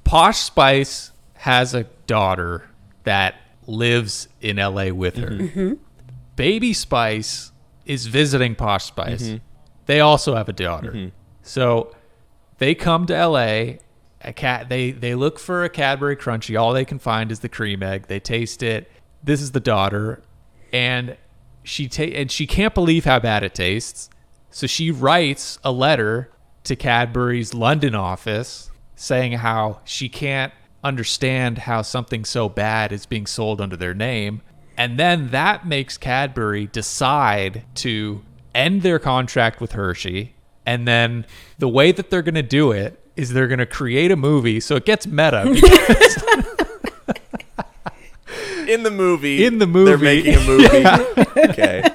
Posh 0.04 0.38
Spice 0.38 1.12
has 1.34 1.74
a 1.74 1.84
daughter 2.06 2.68
that 3.04 3.36
lives 3.66 4.28
in 4.40 4.56
LA 4.56 4.88
with 4.90 5.16
her. 5.16 5.30
Mm-hmm. 5.30 5.58
Mm-hmm. 5.60 5.74
Baby 6.36 6.72
Spice 6.72 7.52
is 7.86 8.06
visiting 8.06 8.54
Posh 8.54 8.84
Spice. 8.84 9.22
Mm-hmm. 9.22 9.36
They 9.86 10.00
also 10.00 10.34
have 10.34 10.48
a 10.48 10.52
daughter. 10.52 11.10
So 11.42 11.94
they 12.58 12.74
come 12.74 13.06
to 13.06 13.26
LA. 13.26 13.74
A 14.24 14.32
cat. 14.32 14.68
They 14.68 14.92
they 14.92 15.14
look 15.14 15.38
for 15.38 15.64
a 15.64 15.68
Cadbury 15.68 16.16
Crunchie. 16.16 16.60
All 16.60 16.72
they 16.72 16.84
can 16.84 16.98
find 16.98 17.32
is 17.32 17.40
the 17.40 17.48
cream 17.48 17.82
egg. 17.82 18.06
They 18.06 18.20
taste 18.20 18.62
it. 18.62 18.90
This 19.22 19.40
is 19.40 19.52
the 19.52 19.60
daughter, 19.60 20.22
and 20.72 21.16
she 21.62 21.88
ta- 21.88 22.02
and 22.02 22.30
she 22.30 22.46
can't 22.46 22.74
believe 22.74 23.04
how 23.04 23.18
bad 23.18 23.42
it 23.42 23.54
tastes. 23.54 24.10
So 24.50 24.66
she 24.66 24.90
writes 24.90 25.58
a 25.64 25.72
letter 25.72 26.30
to 26.64 26.76
Cadbury's 26.76 27.54
London 27.54 27.94
office 27.94 28.70
saying 28.94 29.32
how 29.32 29.80
she 29.84 30.08
can't 30.08 30.52
understand 30.84 31.58
how 31.58 31.82
something 31.82 32.24
so 32.24 32.48
bad 32.48 32.92
is 32.92 33.06
being 33.06 33.26
sold 33.26 33.60
under 33.60 33.76
their 33.76 33.94
name. 33.94 34.42
And 34.76 34.98
then 34.98 35.30
that 35.30 35.66
makes 35.66 35.98
Cadbury 35.98 36.66
decide 36.66 37.64
to 37.76 38.22
end 38.54 38.82
their 38.82 38.98
contract 38.98 39.60
with 39.60 39.72
Hershey. 39.72 40.34
And 40.64 40.86
then 40.86 41.26
the 41.58 41.68
way 41.68 41.92
that 41.92 42.10
they're 42.10 42.22
going 42.22 42.34
to 42.34 42.42
do 42.42 42.72
it 42.72 42.98
is 43.16 43.32
they're 43.32 43.48
going 43.48 43.58
to 43.58 43.66
create 43.66 44.10
a 44.10 44.16
movie. 44.16 44.60
So 44.60 44.76
it 44.76 44.84
gets 44.84 45.06
meta 45.06 45.42
because 45.52 46.24
In 48.68 48.84
the 48.84 48.90
movie, 48.90 49.44
In 49.44 49.58
the 49.58 49.66
movie, 49.66 49.90
they're 49.90 49.98
making 49.98 50.34
a 50.34 50.40
movie. 50.46 51.30
okay, 51.50 51.90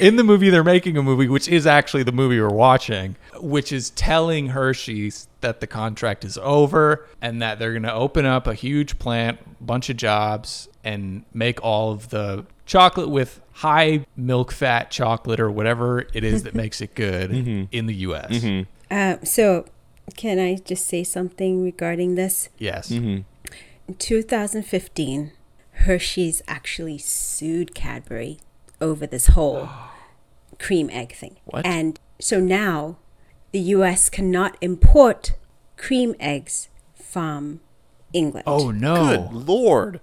in 0.00 0.16
the 0.16 0.24
movie 0.24 0.50
they're 0.50 0.62
making 0.64 0.98
a 0.98 1.02
movie 1.02 1.26
which 1.28 1.48
is 1.48 1.66
actually 1.66 2.02
the 2.02 2.12
movie 2.12 2.38
we're 2.38 2.50
watching 2.50 3.16
which 3.40 3.72
is 3.72 3.88
telling 3.90 4.48
hershey's 4.48 5.26
that 5.40 5.60
the 5.60 5.66
contract 5.66 6.22
is 6.22 6.36
over 6.42 7.06
and 7.22 7.40
that 7.40 7.58
they're 7.58 7.70
going 7.72 7.82
to 7.82 7.94
open 7.94 8.26
up 8.26 8.46
a 8.46 8.52
huge 8.52 8.98
plant 8.98 9.38
bunch 9.64 9.88
of 9.88 9.96
jobs 9.96 10.68
and 10.84 11.24
make 11.32 11.62
all 11.62 11.92
of 11.92 12.10
the 12.10 12.44
chocolate 12.66 13.08
with 13.08 13.40
high 13.52 14.04
milk 14.16 14.52
fat 14.52 14.90
chocolate 14.90 15.40
or 15.40 15.50
whatever 15.50 16.00
it 16.12 16.24
is 16.24 16.42
that 16.42 16.54
makes 16.54 16.82
it 16.82 16.94
good 16.94 17.30
in 17.72 17.86
the 17.86 17.94
us 17.94 18.44
Uh, 18.90 19.16
so, 19.24 19.64
can 20.14 20.38
I 20.38 20.56
just 20.56 20.86
say 20.86 21.02
something 21.04 21.62
regarding 21.62 22.14
this? 22.14 22.48
yes 22.58 22.90
In 22.90 23.24
2015, 23.98 25.32
Hershey's 25.72 26.42
actually 26.48 26.98
sued 26.98 27.74
Cadbury 27.74 28.38
over 28.80 29.06
this 29.06 29.28
whole 29.28 29.68
cream 30.58 30.90
egg 30.90 31.14
thing. 31.14 31.36
What? 31.44 31.64
And 31.66 31.98
so 32.20 32.40
now 32.40 32.96
the 33.52 33.60
US 33.60 34.08
cannot 34.08 34.56
import 34.60 35.34
cream 35.76 36.14
eggs 36.18 36.68
from 36.94 37.60
England. 38.12 38.44
oh 38.46 38.70
no 38.70 39.28
good 39.28 39.32
lord. 39.32 40.00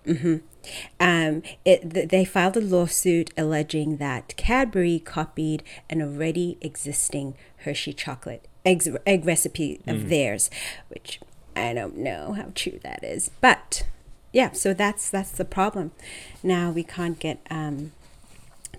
Um, 0.99 1.43
it, 1.65 1.91
th- 1.93 2.09
they 2.09 2.23
filed 2.23 2.55
a 2.55 2.61
lawsuit 2.61 3.31
alleging 3.37 3.97
that 3.97 4.33
Cadbury 4.37 4.99
copied 4.99 5.61
an 5.89 6.01
already 6.01 6.57
existing 6.61 7.35
Hershey 7.57 7.91
chocolate 7.93 8.47
eggs, 8.65 8.87
egg 9.05 9.25
recipe 9.25 9.79
of 9.87 10.09
theirs, 10.09 10.49
which 10.89 11.19
I 11.55 11.73
don't 11.73 11.97
know 11.97 12.33
how 12.33 12.51
true 12.55 12.79
that 12.83 13.03
is. 13.03 13.29
But 13.41 13.83
yeah, 14.31 14.51
so 14.51 14.73
that's 14.73 15.09
that's 15.09 15.31
the 15.31 15.45
problem. 15.45 15.91
Now 16.41 16.71
we 16.71 16.83
can't 16.83 17.19
get 17.19 17.39
um, 17.49 17.91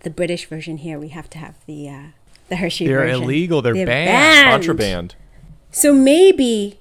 the 0.02 0.10
British 0.10 0.46
version 0.46 0.78
here. 0.78 0.98
We 0.98 1.08
have 1.08 1.30
to 1.30 1.38
have 1.38 1.54
the 1.66 1.88
uh, 1.88 2.02
the 2.48 2.56
Hershey 2.56 2.86
They're 2.86 3.00
version. 3.00 3.22
illegal. 3.22 3.62
They're 3.62 3.86
banned. 3.86 4.50
Contraband. 4.52 5.14
So 5.70 5.92
maybe 5.92 6.78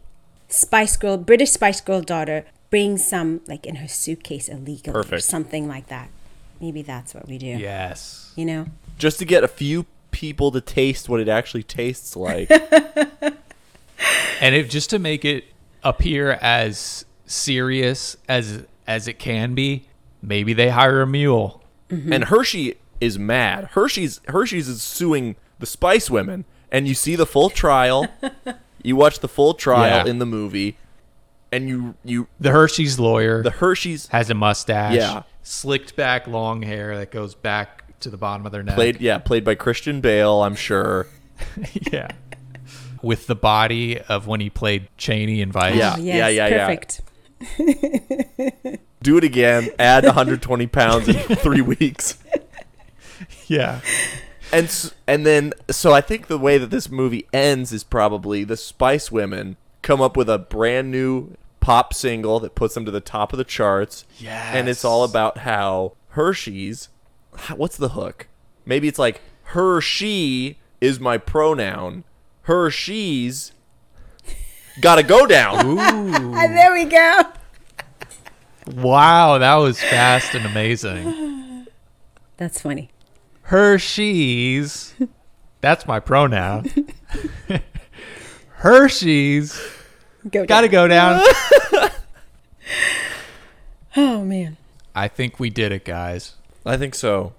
Spice 0.49 0.97
Girl, 0.97 1.17
British 1.17 1.51
Spice 1.51 1.81
Girl 1.81 2.01
daughter, 2.01 2.45
brings 2.69 3.05
some 3.07 3.41
like 3.47 3.65
in 3.65 3.75
her 3.75 3.87
suitcase 3.87 4.47
illegally 4.47 4.93
or 5.11 5.19
something 5.19 5.67
like 5.67 5.87
that. 5.87 6.09
Maybe 6.61 6.81
that's 6.81 7.13
what 7.13 7.27
we 7.27 7.37
do. 7.37 7.47
yes 7.47 8.31
You 8.35 8.45
know? 8.45 8.65
Just 8.97 9.19
to 9.19 9.25
get 9.25 9.43
a 9.43 9.47
few 9.49 9.85
people 10.13 10.51
to 10.51 10.61
taste 10.61 11.09
what 11.09 11.19
it 11.19 11.27
actually 11.27 11.63
tastes 11.63 12.15
like. 12.15 12.49
and 14.41 14.55
if 14.55 14.69
just 14.69 14.89
to 14.91 14.99
make 14.99 15.25
it 15.25 15.43
appear 15.83 16.39
as 16.41 17.03
serious 17.25 18.15
as 18.29 18.63
as 18.87 19.07
it 19.07 19.17
can 19.19 19.53
be 19.55 19.87
maybe 20.21 20.53
they 20.53 20.69
hire 20.69 21.01
a 21.01 21.07
mule 21.07 21.61
mm-hmm. 21.89 22.13
and 22.13 22.25
Hershey 22.25 22.75
is 23.01 23.19
mad. 23.19 23.65
Hershey's 23.71 24.21
Hershey's 24.29 24.67
is 24.67 24.81
suing 24.81 25.35
the 25.59 25.65
Spice 25.65 26.09
Women, 26.09 26.45
and 26.71 26.87
you 26.87 26.93
see 26.93 27.15
the 27.15 27.25
full 27.25 27.49
trial. 27.49 28.07
you 28.83 28.95
watch 28.95 29.19
the 29.19 29.27
full 29.27 29.53
trial 29.53 30.05
Yeah. 30.05 30.09
in 30.09 30.19
the 30.19 30.25
movie, 30.25 30.77
and 31.51 31.67
you 31.67 31.95
you 32.03 32.27
the 32.39 32.51
hershey's 32.51 32.99
lawyer 32.99 33.43
the 33.43 33.51
Hershey's 33.51 34.07
has 34.07 34.29
a 34.29 34.33
mustache 34.33 34.95
Yeah. 34.95 35.23
slicked 35.41 35.95
back 35.95 36.27
long 36.27 36.61
hair 36.61 36.97
that 36.97 37.11
goes 37.11 37.35
back 37.35 37.82
to 38.03 38.09
the 38.09 38.17
bottom 38.17 38.45
of 38.45 38.51
their 38.51 38.63
neck. 38.63 38.75
Played, 38.75 39.01
yeah, 39.01 39.17
played 39.17 39.43
by 39.43 39.55
Christian 39.55 40.01
Bale, 40.01 40.43
I'm 40.43 40.55
sure. 40.55 41.07
yeah. 41.91 42.11
With 43.01 43.27
the 43.27 43.35
body 43.35 43.99
of 43.99 44.27
when 44.27 44.39
he 44.39 44.49
played 44.49 44.87
Cheney 44.97 45.41
in 45.41 45.51
Vice. 45.51 45.75
Yeah. 45.75 45.95
Oh, 45.97 46.01
yes, 46.01 46.33
yeah, 46.33 46.47
yeah. 46.47 46.65
perfect. 46.65 47.01
Do 49.03 49.17
it 49.17 49.23
again. 49.25 49.69
Add 49.77 50.05
120 50.05 50.67
pounds 50.67 51.09
in 51.09 51.15
three 51.35 51.61
weeks. 51.61 52.17
Yeah. 53.47 53.81
And 54.53 54.93
and 55.07 55.25
then 55.25 55.53
so 55.69 55.91
I 55.91 55.99
think 55.99 56.27
the 56.27 56.37
way 56.37 56.57
that 56.57 56.69
this 56.69 56.89
movie 56.89 57.27
ends 57.33 57.73
is 57.73 57.83
probably 57.83 58.43
the 58.43 58.55
Spice 58.55 59.11
Women 59.11 59.57
come 59.81 59.99
up 59.99 60.15
with 60.15 60.29
a 60.29 60.37
brand 60.37 60.91
new 60.91 61.35
pop 61.59 61.93
single 61.93 62.39
that 62.39 62.55
puts 62.55 62.75
them 62.75 62.85
to 62.85 62.91
the 62.91 63.01
top 63.01 63.33
of 63.33 63.37
the 63.37 63.43
charts. 63.43 64.05
Yeah. 64.17 64.51
And 64.53 64.69
it's 64.69 64.85
all 64.85 65.03
about 65.03 65.39
how 65.39 65.93
Hershey's 66.09 66.89
what's 67.55 67.77
the 67.77 67.89
hook? 67.89 68.27
Maybe 68.65 68.87
it's 68.87 68.99
like 68.99 69.21
her 69.43 69.81
she 69.81 70.57
is 70.81 70.99
my 70.99 71.17
pronoun. 71.17 72.03
Her 72.43 72.69
she's 72.69 73.51
got 74.81 74.95
to 74.95 75.03
go 75.03 75.25
down. 75.25 75.65
Ooh. 75.65 76.35
And 76.35 76.57
there 76.57 76.73
we 76.73 76.85
go. 76.85 77.21
wow, 78.75 79.37
that 79.37 79.55
was 79.55 79.79
fast 79.79 80.33
and 80.35 80.45
amazing. 80.45 81.67
That's 82.37 82.61
funny. 82.61 82.89
Her 83.43 83.77
she's 83.77 84.95
That's 85.61 85.85
my 85.85 85.99
pronoun. 85.99 86.69
Hershey's. 88.63 89.59
Go 90.31 90.45
Gotta 90.45 90.69
go 90.69 90.87
down. 90.87 91.21
Oh 93.95 94.23
man. 94.23 94.57
I 94.95 95.07
think 95.07 95.39
we 95.39 95.49
did 95.49 95.71
it, 95.71 95.85
guys. 95.85 96.35
I 96.65 96.77
think 96.77 96.95
so. 96.95 97.33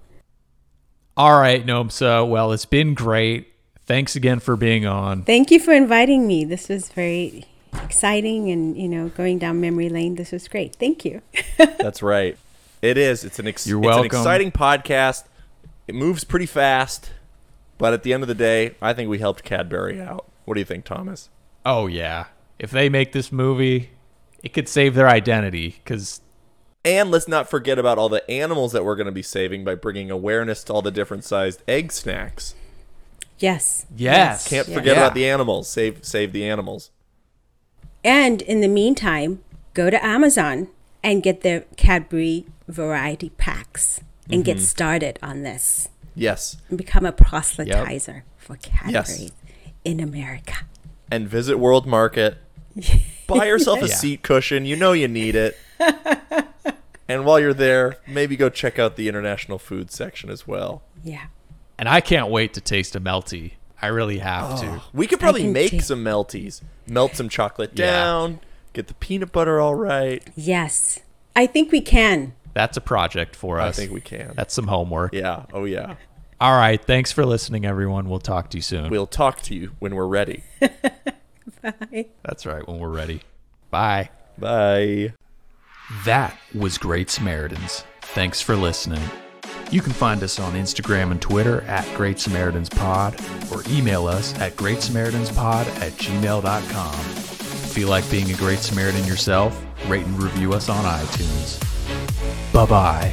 All 1.16 1.38
right, 1.38 1.64
Nomsa. 1.64 2.28
Well, 2.28 2.52
it's 2.52 2.64
been 2.64 2.94
great. 2.94 3.48
Thanks 3.86 4.16
again 4.16 4.40
for 4.40 4.56
being 4.56 4.86
on. 4.86 5.22
Thank 5.22 5.50
you 5.50 5.60
for 5.60 5.72
inviting 5.72 6.26
me. 6.26 6.44
This 6.44 6.68
was 6.68 6.88
very 6.88 7.44
exciting 7.82 8.50
and 8.50 8.76
you 8.76 8.88
know, 8.88 9.08
going 9.10 9.38
down 9.38 9.60
memory 9.60 9.88
lane. 9.88 10.14
This 10.16 10.32
was 10.32 10.48
great. 10.48 10.74
Thank 10.76 11.04
you. 11.04 11.22
That's 11.58 12.02
right. 12.02 12.36
It 12.82 12.98
is. 12.98 13.24
It's 13.24 13.38
an 13.38 13.46
ex- 13.46 13.66
You're 13.66 13.78
it's 13.78 13.86
welcome. 13.86 14.02
an 14.02 14.06
exciting 14.06 14.52
podcast. 14.52 15.24
It 15.86 15.94
moves 15.94 16.24
pretty 16.24 16.46
fast, 16.46 17.10
but 17.78 17.92
at 17.92 18.02
the 18.02 18.12
end 18.12 18.22
of 18.22 18.28
the 18.28 18.34
day, 18.34 18.74
I 18.80 18.92
think 18.94 19.10
we 19.10 19.18
helped 19.18 19.44
Cadbury 19.44 20.00
out. 20.00 20.26
What 20.44 20.54
do 20.54 20.60
you 20.60 20.66
think, 20.66 20.84
Thomas? 20.84 21.28
Oh, 21.64 21.86
yeah. 21.86 22.26
If 22.58 22.70
they 22.70 22.88
make 22.88 23.12
this 23.12 23.30
movie, 23.30 23.90
it 24.42 24.52
could 24.52 24.68
save 24.68 24.94
their 24.94 25.08
identity 25.08 25.76
because, 25.82 26.20
And 26.84 27.10
let's 27.10 27.26
not 27.28 27.48
forget 27.48 27.78
about 27.78 27.96
all 27.98 28.08
the 28.10 28.28
animals 28.30 28.72
that 28.72 28.84
we're 28.84 28.96
going 28.96 29.06
to 29.06 29.12
be 29.12 29.22
saving 29.22 29.64
by 29.64 29.74
bringing 29.74 30.10
awareness 30.10 30.62
to 30.64 30.72
all 30.74 30.82
the 30.82 30.90
different 30.90 31.24
sized 31.24 31.62
egg 31.66 31.92
snacks. 31.92 32.54
yes. 33.38 33.86
yes. 33.96 34.48
Can't 34.48 34.68
Yeah. 34.68 34.74
forget 34.74 34.96
Yeah. 34.96 35.02
about 35.02 35.14
the 35.14 35.28
animals. 35.28 35.68
Save 35.68 36.04
save 36.04 36.32
the 36.32 36.44
animals. 36.48 36.90
And 38.04 38.42
in 38.42 38.60
the 38.60 38.68
meantime, 38.68 39.42
go 39.72 39.88
to 39.90 40.04
Amazon 40.04 40.68
and 41.02 41.22
get 41.22 41.40
their 41.40 41.60
Cadbury 41.76 42.44
variety 42.68 43.30
packs 43.30 44.00
and 44.30 44.44
get 44.44 44.56
mm-hmm. 44.58 44.64
started 44.64 45.18
on 45.22 45.42
this 45.42 45.88
Yes. 46.14 46.56
and 46.68 46.76
become 46.78 47.04
a 47.06 47.12
proselytizer 47.12 48.22
for 48.36 48.56
Cadbury 48.56 48.92
Yes. 48.92 49.30
in 49.84 50.00
America. 50.00 50.54
And 51.10 51.28
visit 51.28 51.58
World 51.58 51.86
Market. 51.86 52.38
Buy 53.26 53.46
yourself 53.46 53.82
a 53.82 53.88
Yeah. 53.88 53.94
seat 53.94 54.22
cushion. 54.22 54.64
You 54.66 54.76
know 54.76 54.92
you 54.92 55.08
need 55.08 55.34
it. 55.34 55.56
and 57.08 57.24
while 57.24 57.38
you're 57.40 57.54
there, 57.54 57.98
maybe 58.06 58.36
go 58.36 58.48
check 58.48 58.78
out 58.78 58.96
the 58.96 59.08
international 59.08 59.58
food 59.58 59.90
section 59.90 60.30
as 60.30 60.46
well. 60.46 60.82
Yeah. 61.02 61.26
And 61.78 61.88
I 61.88 62.00
can't 62.00 62.30
wait 62.30 62.54
to 62.54 62.60
taste 62.60 62.94
a 62.96 63.00
melty. 63.00 63.52
I 63.82 63.88
really 63.88 64.18
have 64.18 64.60
to. 64.60 64.66
Oh, 64.66 64.84
we 64.92 65.06
could 65.06 65.20
probably 65.20 65.46
make 65.46 65.72
ta- 65.72 65.78
some 65.80 66.02
melties. 66.04 66.62
Melt 66.86 67.16
some 67.16 67.28
chocolate 67.28 67.72
Yeah. 67.74 67.86
down. 67.90 68.40
Get 68.72 68.86
the 68.86 68.94
peanut 68.94 69.32
butter 69.32 69.60
all 69.60 69.74
right. 69.74 70.26
Yes. 70.34 71.00
I 71.36 71.46
think 71.46 71.70
we 71.72 71.80
can. 71.80 72.34
That's 72.54 72.76
a 72.76 72.80
project 72.80 73.34
for 73.36 73.60
us. 73.60 73.76
I 73.76 73.82
think 73.82 73.92
we 73.92 74.00
can. 74.00 74.32
That's 74.36 74.54
some 74.54 74.68
homework. 74.68 75.12
Yeah. 75.12 75.46
Oh 75.52 75.64
yeah. 75.64 75.96
All 76.40 76.56
right. 76.56 76.82
Thanks 76.82 77.10
for 77.12 77.26
listening, 77.26 77.64
everyone. 77.66 78.08
We'll 78.08 78.20
talk 78.20 78.50
to 78.50 78.58
you 78.58 78.62
soon. 78.62 78.90
We'll 78.90 79.06
talk 79.06 79.40
to 79.42 79.54
you 79.54 79.72
when 79.80 79.94
we're 79.96 80.06
ready. 80.06 80.44
Bye. 81.62 82.06
That's 82.22 82.46
right, 82.46 82.66
when 82.66 82.78
we're 82.78 82.88
ready. 82.88 83.22
Bye. 83.70 84.10
Bye. 84.38 85.14
That 86.04 86.38
was 86.54 86.78
Great 86.78 87.10
Samaritans. 87.10 87.84
Thanks 88.00 88.40
for 88.40 88.56
listening. 88.56 89.02
You 89.70 89.80
can 89.80 89.92
find 89.92 90.22
us 90.22 90.38
on 90.38 90.54
Instagram 90.54 91.10
and 91.10 91.20
Twitter 91.20 91.62
at 91.62 91.86
Great 91.96 92.18
Samaritans 92.18 92.68
Pod 92.68 93.18
or 93.52 93.62
email 93.68 94.06
us 94.06 94.38
at 94.40 94.56
greatsamaritans.pod 94.56 95.66
at 95.66 95.92
gmail.com. 95.92 96.94
Feel 96.94 97.88
like 97.88 98.08
being 98.10 98.30
a 98.30 98.36
Great 98.36 98.60
Samaritan 98.60 99.04
yourself? 99.04 99.64
Rate 99.88 100.06
and 100.06 100.22
review 100.22 100.52
us 100.52 100.68
on 100.68 100.84
iTunes. 100.84 101.60
Bye 102.52 102.66
bye. 102.66 103.12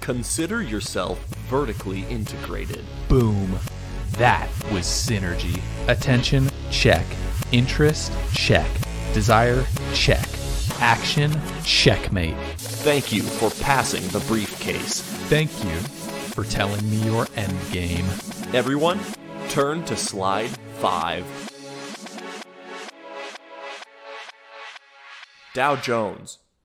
Consider 0.00 0.62
yourself 0.62 1.18
vertically 1.48 2.04
integrated. 2.04 2.84
Boom. 3.08 3.58
That 4.18 4.48
was 4.70 4.84
synergy. 4.84 5.60
Attention, 5.88 6.48
check. 6.70 7.04
Interest, 7.50 8.12
check. 8.32 8.68
Desire, 9.12 9.64
check. 9.92 10.28
Action, 10.78 11.32
checkmate. 11.64 12.36
Thank 12.56 13.12
you 13.12 13.22
for 13.22 13.50
passing 13.62 14.06
the 14.08 14.20
briefcase. 14.28 15.00
Thank 15.28 15.50
you 15.64 15.74
for 16.34 16.44
telling 16.44 16.88
me 16.88 16.98
your 16.98 17.26
end 17.34 17.56
game. 17.72 18.04
Everyone, 18.52 19.00
turn 19.48 19.84
to 19.86 19.96
slide 19.96 20.50
5. 20.78 21.50
Dow 25.54 25.74
Jones, 25.74 26.38